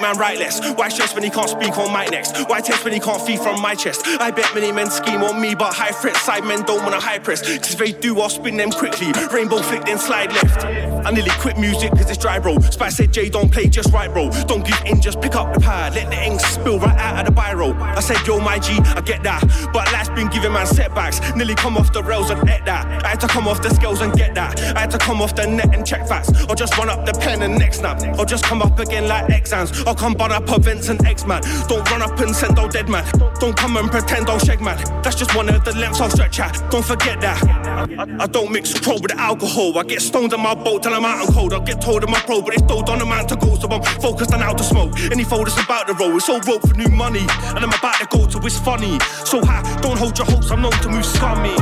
Man 0.00 0.18
right 0.18 0.38
less. 0.38 0.60
Why 0.74 0.88
stress 0.88 1.14
when 1.14 1.24
he 1.24 1.30
can't 1.30 1.48
speak 1.48 1.76
on 1.78 1.92
mic 1.92 2.10
next? 2.10 2.48
Why 2.48 2.60
test 2.60 2.84
when 2.84 2.92
he 2.92 3.00
can't 3.00 3.22
feed 3.22 3.40
from 3.40 3.60
my 3.60 3.74
chest? 3.74 4.06
I 4.20 4.30
bet 4.30 4.52
many 4.54 4.72
men 4.72 4.90
scheme 4.90 5.22
on 5.22 5.40
me, 5.40 5.54
but 5.54 5.72
high 5.72 5.92
threat 5.92 6.16
side 6.16 6.44
men 6.44 6.62
don't 6.62 6.82
wanna 6.82 7.00
high 7.00 7.18
press. 7.18 7.40
Cause 7.42 7.72
if 7.72 7.78
they 7.78 7.92
do, 7.92 8.20
I'll 8.20 8.28
spin 8.28 8.56
them 8.56 8.70
quickly. 8.70 9.12
Rainbow 9.32 9.62
flick, 9.62 9.84
then 9.84 9.98
slide 9.98 10.32
left. 10.32 10.91
I 11.04 11.10
nearly 11.10 11.30
quit 11.40 11.58
music 11.58 11.90
cause 11.90 12.08
it's 12.08 12.18
dry, 12.18 12.38
bro. 12.38 12.58
Spice 12.60 12.96
said, 12.96 13.12
Jay, 13.12 13.28
don't 13.28 13.50
play 13.50 13.66
just 13.66 13.92
right, 13.92 14.12
bro. 14.12 14.30
Don't 14.46 14.64
give 14.64 14.80
in, 14.86 15.00
just 15.00 15.20
pick 15.20 15.34
up 15.34 15.52
the 15.52 15.60
pad. 15.60 15.94
Let 15.94 16.10
the 16.10 16.24
ink 16.24 16.40
spill 16.40 16.78
right 16.78 16.96
out 16.98 17.26
of 17.26 17.34
the 17.34 17.40
biro. 17.40 17.74
I 17.80 18.00
said, 18.00 18.24
yo, 18.26 18.38
my 18.38 18.58
G, 18.58 18.74
I 18.74 19.00
get 19.00 19.22
that. 19.24 19.42
But 19.72 19.92
life's 19.92 20.10
been 20.10 20.28
giving 20.28 20.52
man 20.52 20.66
setbacks. 20.66 21.20
Nearly 21.34 21.54
come 21.54 21.76
off 21.76 21.92
the 21.92 22.02
rails 22.02 22.30
and 22.30 22.48
et 22.48 22.64
that. 22.66 23.04
I 23.04 23.08
had 23.08 23.20
to 23.20 23.28
come 23.28 23.48
off 23.48 23.62
the 23.62 23.70
scales 23.70 24.00
and 24.00 24.12
get 24.12 24.34
that. 24.34 24.60
I 24.76 24.80
had 24.80 24.90
to 24.92 24.98
come 24.98 25.20
off 25.20 25.34
the 25.34 25.46
net 25.46 25.74
and 25.74 25.84
check 25.84 26.06
facts. 26.06 26.30
Or 26.48 26.54
just 26.54 26.76
run 26.78 26.88
up 26.88 27.04
the 27.04 27.12
pen 27.12 27.42
and 27.42 27.58
next 27.58 27.78
snap. 27.78 28.00
Or 28.18 28.24
just 28.24 28.44
come 28.44 28.62
up 28.62 28.78
again 28.78 29.08
like 29.08 29.28
exams. 29.30 29.82
Or 29.82 29.94
come 29.94 30.14
bun 30.14 30.30
up 30.32 30.48
events 30.50 30.88
and 30.88 31.04
X 31.04 31.26
man. 31.26 31.42
Don't 31.68 31.88
run 31.90 32.02
up 32.02 32.18
and 32.20 32.34
send 32.34 32.58
out 32.58 32.72
dead 32.72 32.88
man. 32.88 33.04
Don't 33.40 33.56
come 33.56 33.76
and 33.76 33.90
pretend 33.90 34.28
I'll 34.28 34.38
shag 34.38 34.60
man. 34.60 34.78
That's 35.02 35.16
just 35.16 35.34
one 35.34 35.48
of 35.48 35.64
the 35.64 35.72
lengths 35.76 36.00
I'll 36.00 36.10
stretch 36.10 36.38
at. 36.38 36.70
Don't 36.70 36.84
forget 36.84 37.20
that. 37.20 37.42
I, 37.44 38.02
I, 38.02 38.24
I 38.24 38.26
don't 38.26 38.52
mix 38.52 38.78
pro 38.78 38.94
with 38.94 39.12
alcohol. 39.12 39.78
I 39.78 39.82
get 39.82 40.00
stoned 40.00 40.32
in 40.32 40.40
my 40.40 40.54
boat 40.54 40.84
till 40.84 40.91
I'm 40.94 41.04
out 41.04 41.24
and 41.24 41.34
cold. 41.34 41.52
I 41.52 41.60
get 41.64 41.80
told 41.80 42.04
I'm 42.04 42.12
a 42.12 42.20
pro, 42.20 42.42
but 42.42 42.54
it's 42.54 42.62
still 42.62 42.84
on 42.90 42.98
the 42.98 43.06
man 43.06 43.26
to 43.28 43.36
go. 43.36 43.56
So 43.56 43.68
I'm 43.68 43.82
focused 44.00 44.32
on 44.32 44.40
how 44.40 44.52
to 44.52 44.64
smoke. 44.64 44.98
Any 45.10 45.24
folders 45.24 45.56
about 45.58 45.86
the 45.86 45.94
roll. 45.94 46.16
It's 46.16 46.28
all 46.28 46.40
rope 46.40 46.66
for 46.68 46.74
new 46.74 46.88
money. 46.88 47.24
And 47.54 47.64
I'm 47.64 47.72
about 47.72 47.96
to 48.00 48.06
go 48.06 48.26
to 48.26 48.38
it's 48.46 48.58
funny. 48.58 48.98
So 49.24 49.40
high, 49.44 49.62
don't 49.80 49.98
hold 49.98 50.18
your 50.18 50.26
hopes. 50.26 50.50
I'm 50.50 50.60
known 50.60 50.76
to 50.84 50.88
move 50.88 51.04
scummy. 51.06 51.56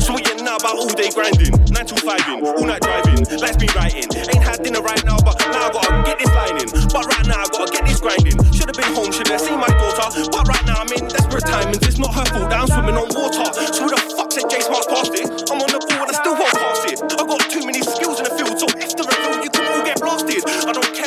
So 0.00 0.14
what 0.14 0.26
you 0.26 0.42
know 0.42 0.56
about 0.56 0.76
all 0.76 0.88
day 0.88 1.10
grinding? 1.10 1.52
9 1.70 1.86
to 1.86 1.96
5 1.96 2.28
in, 2.28 2.46
all 2.46 2.64
night 2.64 2.82
driving. 2.82 3.22
Lights 3.38 3.56
be 3.56 3.68
writing. 3.76 4.08
Ain't 4.10 4.42
had 4.42 4.62
dinner 4.62 4.80
right 4.80 5.04
now, 5.04 5.18
but 5.20 5.38
now 5.52 5.68
I 5.68 5.72
gotta 5.72 6.02
get 6.02 6.18
this 6.18 6.32
line 6.34 6.56
in. 6.58 6.68
But 6.90 7.06
right 7.06 7.26
now 7.26 7.44
I 7.44 7.46
gotta 7.52 7.70
get 7.70 7.84
this 7.86 8.00
grinding. 8.00 8.36
Should've 8.52 8.74
been 8.74 8.92
home, 8.94 9.12
should've 9.12 9.40
seen 9.40 9.60
my 9.60 9.68
daughter. 9.68 10.24
But 10.30 10.48
right 10.48 10.64
now 10.66 10.82
I'm 10.82 10.92
in 10.92 11.08
desperate 11.08 11.46
times. 11.46 11.78
It's 11.82 11.98
not 11.98 12.14
her 12.14 12.26
fault 12.32 12.52
I'm 12.52 12.66
swimming 12.66 12.96
on 12.96 13.08
water. 13.12 13.46
So 13.72 13.84
who 13.84 13.90
the 13.90 14.00
fuck 14.16 14.32
said 14.32 14.48
J 14.48 14.60
Smart's 14.60 14.86
past 14.88 15.12
it? 15.14 15.28
I'm 15.50 15.60
on 15.60 15.73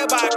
I 0.09 0.36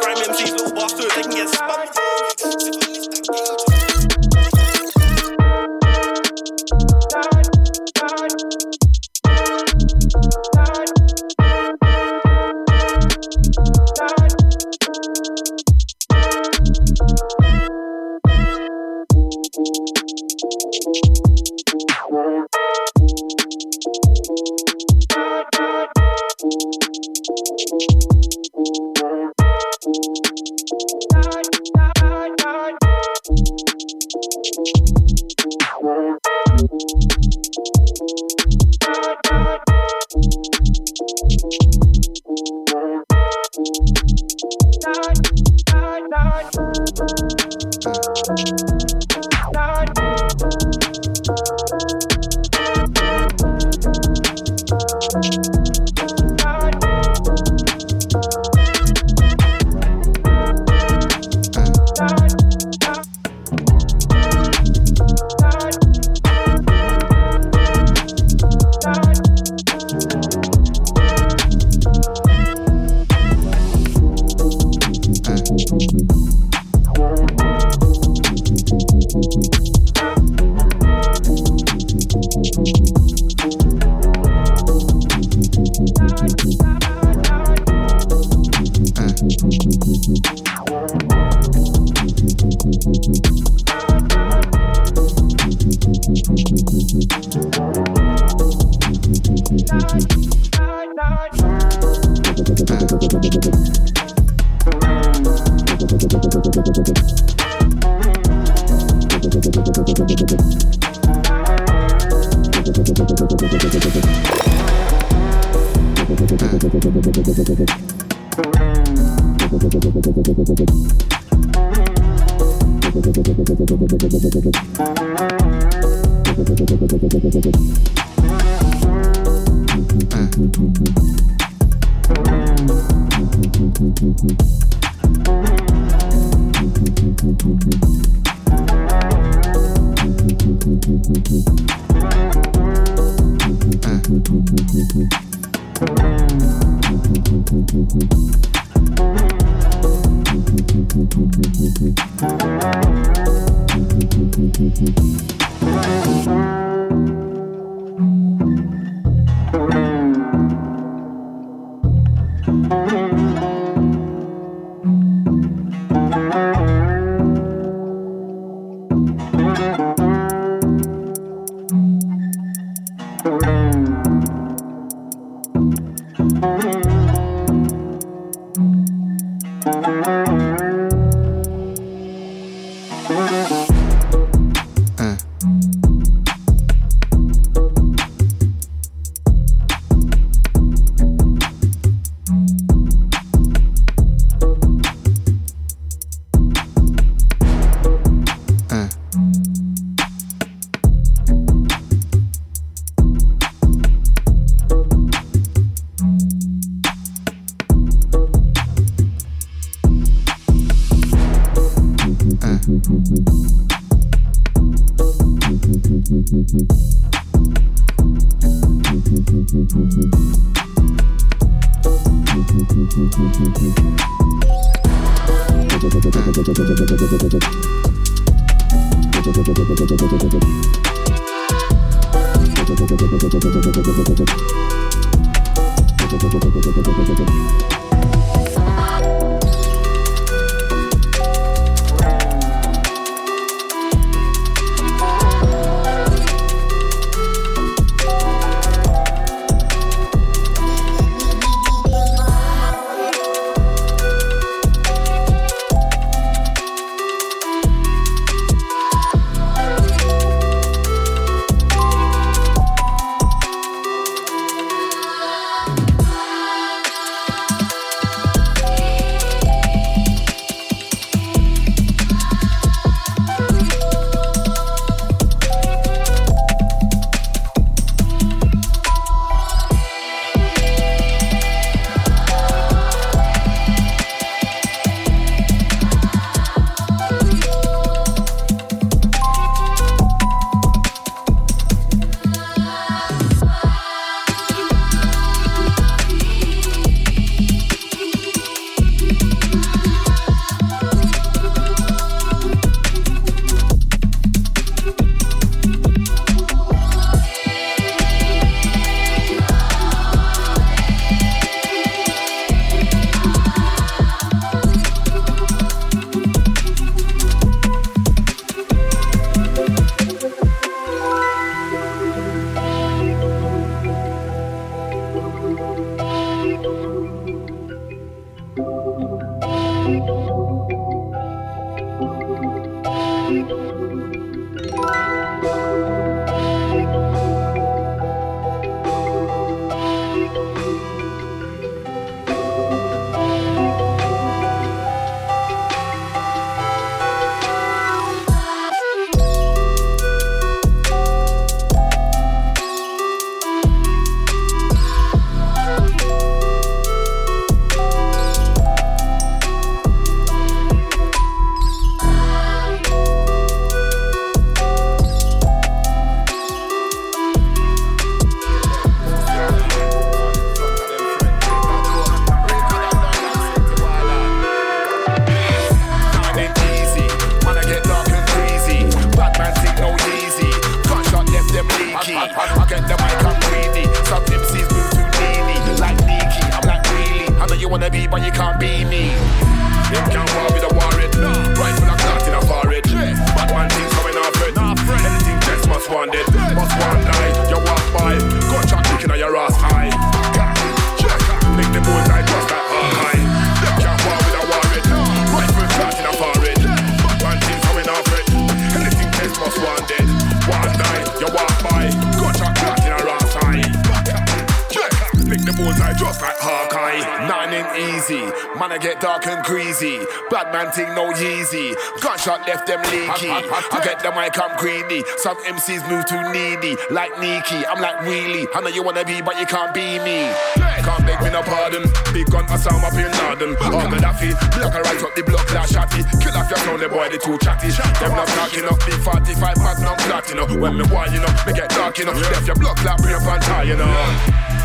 Some 425.20 425.36
MCs 425.44 425.84
move 425.92 426.06
too 426.06 426.20
needy, 426.32 426.76
like 426.90 427.12
Nikki. 427.20 427.60
I'm 427.68 427.80
like, 427.80 428.00
really? 428.00 428.48
I 428.54 428.60
know 428.60 428.72
you 428.72 428.82
wanna 428.82 429.04
be, 429.04 429.20
but 429.20 429.38
you 429.38 429.44
can't 429.44 429.74
be 429.74 430.00
me. 430.00 430.32
Can't 430.56 431.04
beg 431.04 431.20
me 431.20 431.28
no 431.28 431.42
pardon. 431.42 431.84
Big 432.16 432.24
gun, 432.32 432.48
Osama 432.48 432.88
Bin 432.96 433.12
Laden. 433.12 433.56
Oh, 433.60 433.84
Gaddafi. 433.92 434.32
Block 434.56 434.74
a 434.74 434.80
right 434.80 435.02
up 435.04 435.12
the 435.14 435.22
block, 435.22 435.44
like 435.52 435.68
shotty. 435.68 436.00
Kill 436.16 436.32
off 436.32 436.48
your 436.48 436.58
sound, 436.64 436.80
the 436.80 436.88
boy, 436.88 437.08
they 437.12 437.18
two 437.18 437.36
chatty. 437.44 437.68
Them 438.00 438.16
not 438.16 438.28
talking 438.32 438.64
up, 438.64 438.80
big 438.88 438.96
45 439.04 439.58
magnum 439.60 439.96
clot, 440.08 440.24
you 440.32 440.36
know. 440.40 440.48
When 440.48 440.80
me 440.80 440.84
want, 440.88 441.12
you 441.12 441.20
know, 441.20 441.28
me 441.44 441.52
get 441.52 441.68
dark, 441.76 441.98
you 441.98 442.06
know. 442.08 442.16
Left 442.16 442.46
your 442.46 442.56
block, 442.56 442.80
like 442.80 442.96
brain 443.04 443.20
pan 443.20 443.40
tie, 443.44 443.68
you 443.68 443.76
know. 443.76 443.92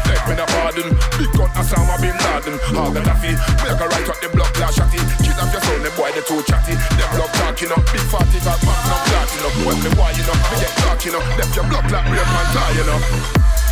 Beg 0.07 0.23
me 0.31 0.35
no 0.39 0.45
pardon. 0.47 0.95
Big 1.19 1.31
gun, 1.35 1.51
Osama 1.59 1.99
Bin 1.99 2.15
Laden. 2.15 2.55
Oh, 2.71 2.87
Gaddafi. 2.95 3.35
Block 3.59 3.83
a 3.83 3.85
right 3.91 4.07
up 4.07 4.19
the 4.23 4.29
block, 4.31 4.55
like 4.63 4.71
shotty. 4.71 5.24
Kill 5.35 5.43
off 5.43 5.51
your 5.51 5.61
sound, 5.67 5.83
the 5.83 5.91
boy, 5.99 6.11
they 6.15 6.23
too 6.23 6.39
chatty. 6.47 6.79
Them 6.95 7.09
block 7.11 7.31
talking 7.35 7.67
up, 7.67 7.83
big 7.91 7.99
45 8.07 8.55
magnum 8.63 9.01
clot, 9.03 9.27
you 9.35 9.41
know. 9.43 9.51
When 9.67 9.77
me 9.83 9.91
want, 9.99 10.15
you 10.15 10.23
know, 10.23 10.31
me 10.31 10.55
get 10.63 10.71
dark, 10.79 11.03
know. 11.11 11.19
Left 11.35 11.51
your 11.51 11.67
block, 11.67 11.83
like 11.91 12.07
brain 12.07 12.23
pan 12.23 12.47
tie, 12.55 12.71
you 12.71 12.85
know. 12.87 12.99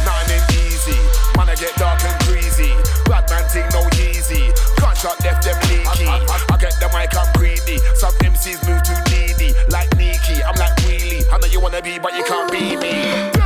Nine 0.03 0.27
ain't 0.27 0.52
easy. 0.60 0.99
Man, 1.40 1.48
I 1.48 1.56
get 1.56 1.72
dark 1.80 2.03
and 2.03 2.19
greasy. 2.27 2.76
Bad 3.07 3.31
man 3.31 3.48
thing 3.48 3.64
no 3.72 3.88
easy. 3.95 4.52
Gunshot 4.76 5.23
left 5.23 5.48
them 5.48 5.56
leaky. 5.72 6.07
I 6.52 6.57
get 6.60 6.76
the 6.84 6.91
mic, 6.91 7.15
I'm 7.15 7.31
greedy. 7.40 7.80
Some 7.95 8.11
MCs 8.19 8.60
move 8.68 8.84
too 8.84 8.99
needy. 9.15 9.56
Like 9.72 9.88
Nikki, 9.95 10.44
I'm 10.44 10.60
like 10.60 10.76
really. 10.84 11.23
I 11.31 11.40
know 11.40 11.48
you 11.48 11.61
wanna 11.61 11.81
be, 11.81 11.98
but 11.98 12.11
you 12.11 12.27
can't 12.27 12.52
be 12.52 12.76
me. 12.76 13.43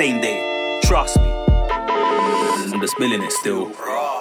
Same 0.00 0.18
day. 0.22 0.80
Trust 0.84 1.18
me. 1.18 1.30
I'm 1.30 2.80
just 2.80 2.94
spilling 2.94 3.22
it 3.22 3.32
still. 3.32 3.68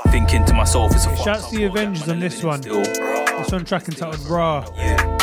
Thinking 0.10 0.43
to 0.43 0.53
myself, 0.53 0.93
it's 0.93 1.06
a 1.06 1.15
Shouts 1.15 1.51
to 1.51 1.56
the 1.56 1.64
Avengers 1.64 2.10
on 2.10 2.19
this 2.19 2.43
one. 2.43 2.60
This 2.60 3.49
one 3.49 3.64
track 3.64 3.88
entitled 3.88 4.19
Raw. 4.27 4.65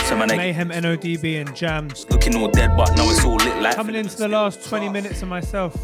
So 0.06 0.16
man, 0.16 0.28
Mayhem, 0.28 0.70
NODB, 0.70 1.42
and 1.42 1.54
Jams. 1.54 2.06
Looking 2.08 2.36
all 2.36 2.50
dead, 2.50 2.74
but 2.74 2.96
now 2.96 3.04
it's 3.10 3.22
all 3.22 3.36
lit 3.36 3.60
like. 3.60 3.76
Coming 3.76 3.96
into 3.96 4.16
the 4.16 4.28
last 4.28 4.66
20 4.66 4.88
minutes 4.88 5.20
of 5.20 5.28
myself. 5.28 5.74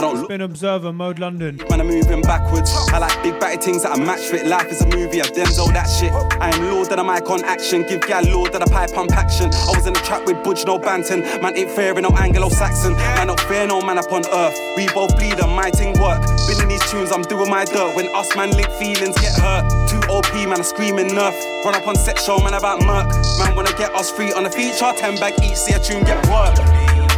I 0.00 0.02
don't 0.02 0.16
It's 0.16 0.28
been 0.28 0.40
Observer, 0.40 0.94
Mode 0.94 1.18
London. 1.18 1.60
Man, 1.68 1.78
I'm 1.78 1.86
moving 1.86 2.22
backwards. 2.22 2.72
I 2.88 2.96
like 2.96 3.22
big 3.22 3.38
batty 3.38 3.58
things 3.58 3.82
that 3.82 3.92
I 3.92 4.02
match 4.02 4.32
fit. 4.32 4.46
Life 4.46 4.72
is 4.72 4.80
a 4.80 4.88
movie, 4.88 5.20
I 5.20 5.26
Denzel 5.26 5.70
that 5.74 5.92
shit. 5.92 6.10
I 6.40 6.48
am 6.56 6.72
Lord 6.72 6.88
that 6.88 6.98
I'm 6.98 7.10
icon 7.10 7.44
action. 7.44 7.82
Give 7.82 8.00
gal 8.00 8.24
Lord 8.24 8.50
that 8.54 8.62
I 8.62 8.64
pipe 8.64 8.94
pump 8.94 9.12
action. 9.12 9.52
I 9.52 9.76
was 9.76 9.86
in 9.86 9.92
the 9.92 10.00
trap 10.00 10.24
with 10.24 10.42
Budge, 10.42 10.64
no 10.64 10.78
Banton. 10.78 11.20
Man, 11.42 11.54
ain't 11.54 11.70
fair 11.72 11.92
in 11.98 12.04
no 12.04 12.16
Anglo 12.16 12.48
Saxon. 12.48 12.94
Man, 12.94 13.26
not 13.26 13.40
fair, 13.40 13.66
no 13.66 13.82
man 13.82 13.98
upon 13.98 14.24
earth. 14.32 14.56
We 14.74 14.88
both 14.94 15.14
bleed 15.18 15.38
on 15.38 15.54
my 15.54 15.68
ting 15.68 15.92
work. 16.00 16.24
Been 16.48 16.62
in 16.62 16.68
these 16.68 16.90
tunes, 16.90 17.12
I'm 17.12 17.20
doing 17.20 17.50
my 17.50 17.66
dirt. 17.66 17.94
When 17.94 18.08
us 18.16 18.34
man 18.34 18.52
link 18.52 18.70
feelings 18.80 19.20
get 19.20 19.36
hurt. 19.36 19.68
Two 19.86 20.00
OP, 20.08 20.32
man, 20.48 20.54
I'm 20.54 20.62
screaming 20.64 21.08
nerf. 21.08 21.36
Run 21.62 21.74
up 21.74 21.86
on 21.86 21.94
set 21.94 22.18
show, 22.18 22.38
man, 22.40 22.54
about 22.54 22.80
murk. 22.88 23.12
Man, 23.36 23.54
wanna 23.54 23.76
get 23.76 23.92
us 23.94 24.10
free 24.10 24.32
on 24.32 24.46
a 24.46 24.50
feature. 24.50 24.96
10 24.96 25.20
bag 25.20 25.34
each, 25.44 25.56
see 25.56 25.74
a 25.74 25.78
tune 25.78 26.04
get 26.04 26.16
work. 26.32 26.56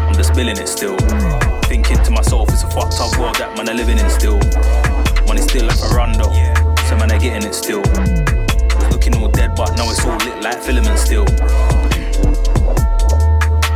I'm 0.03 0.15
just 0.15 0.33
spilling 0.33 0.59
it 0.59 0.67
still. 0.67 0.99
Thinking 1.93 2.07
to 2.07 2.13
myself, 2.13 2.49
it's 2.49 2.63
a 2.63 2.71
fucked 2.71 2.97
up 3.05 3.21
world 3.21 3.37
that 3.37 3.53
man 3.55 3.69
are 3.69 3.75
living 3.75 3.99
in 3.99 4.09
still. 4.09 4.41
Money 5.29 5.45
still 5.45 5.69
like 5.69 5.77
a 5.77 5.93
rondo, 5.93 6.25
so 6.89 6.97
man 6.97 7.13
are 7.13 7.21
getting 7.21 7.45
it 7.45 7.53
still. 7.53 7.85
Looking 8.89 9.13
all 9.21 9.29
dead, 9.29 9.53
but 9.55 9.77
now 9.77 9.85
it's 9.93 10.01
all 10.01 10.17
lit 10.25 10.41
like 10.41 10.57
filament 10.57 10.97
still. 10.97 11.29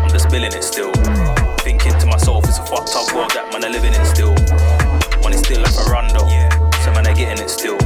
I'm 0.01 0.09
just 0.09 0.33
spilling 0.33 0.49
it 0.49 0.65
still. 0.65 0.97
Thinking 1.61 1.93
to 1.93 2.07
myself, 2.09 2.49
it's 2.49 2.57
a 2.57 2.65
fucked 2.65 2.97
up 2.97 3.13
world 3.13 3.37
that 3.37 3.53
man 3.53 3.69
are 3.69 3.69
living 3.69 3.93
in 3.93 4.05
still. 4.09 4.33
Money 5.21 5.37
still 5.37 5.61
like 5.61 5.77
a 5.77 5.85
rondo, 5.93 6.25
so 6.81 6.97
man 6.97 7.05
are 7.05 7.13
getting 7.13 7.37
it 7.37 7.53
still. 7.53 7.77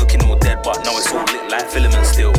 Looking 0.00 0.24
all 0.24 0.40
dead, 0.40 0.64
but 0.64 0.80
now 0.88 0.96
it's 0.96 1.12
all 1.12 1.20
lit 1.28 1.52
like 1.52 1.68
filament 1.68 2.06
still. 2.08 2.32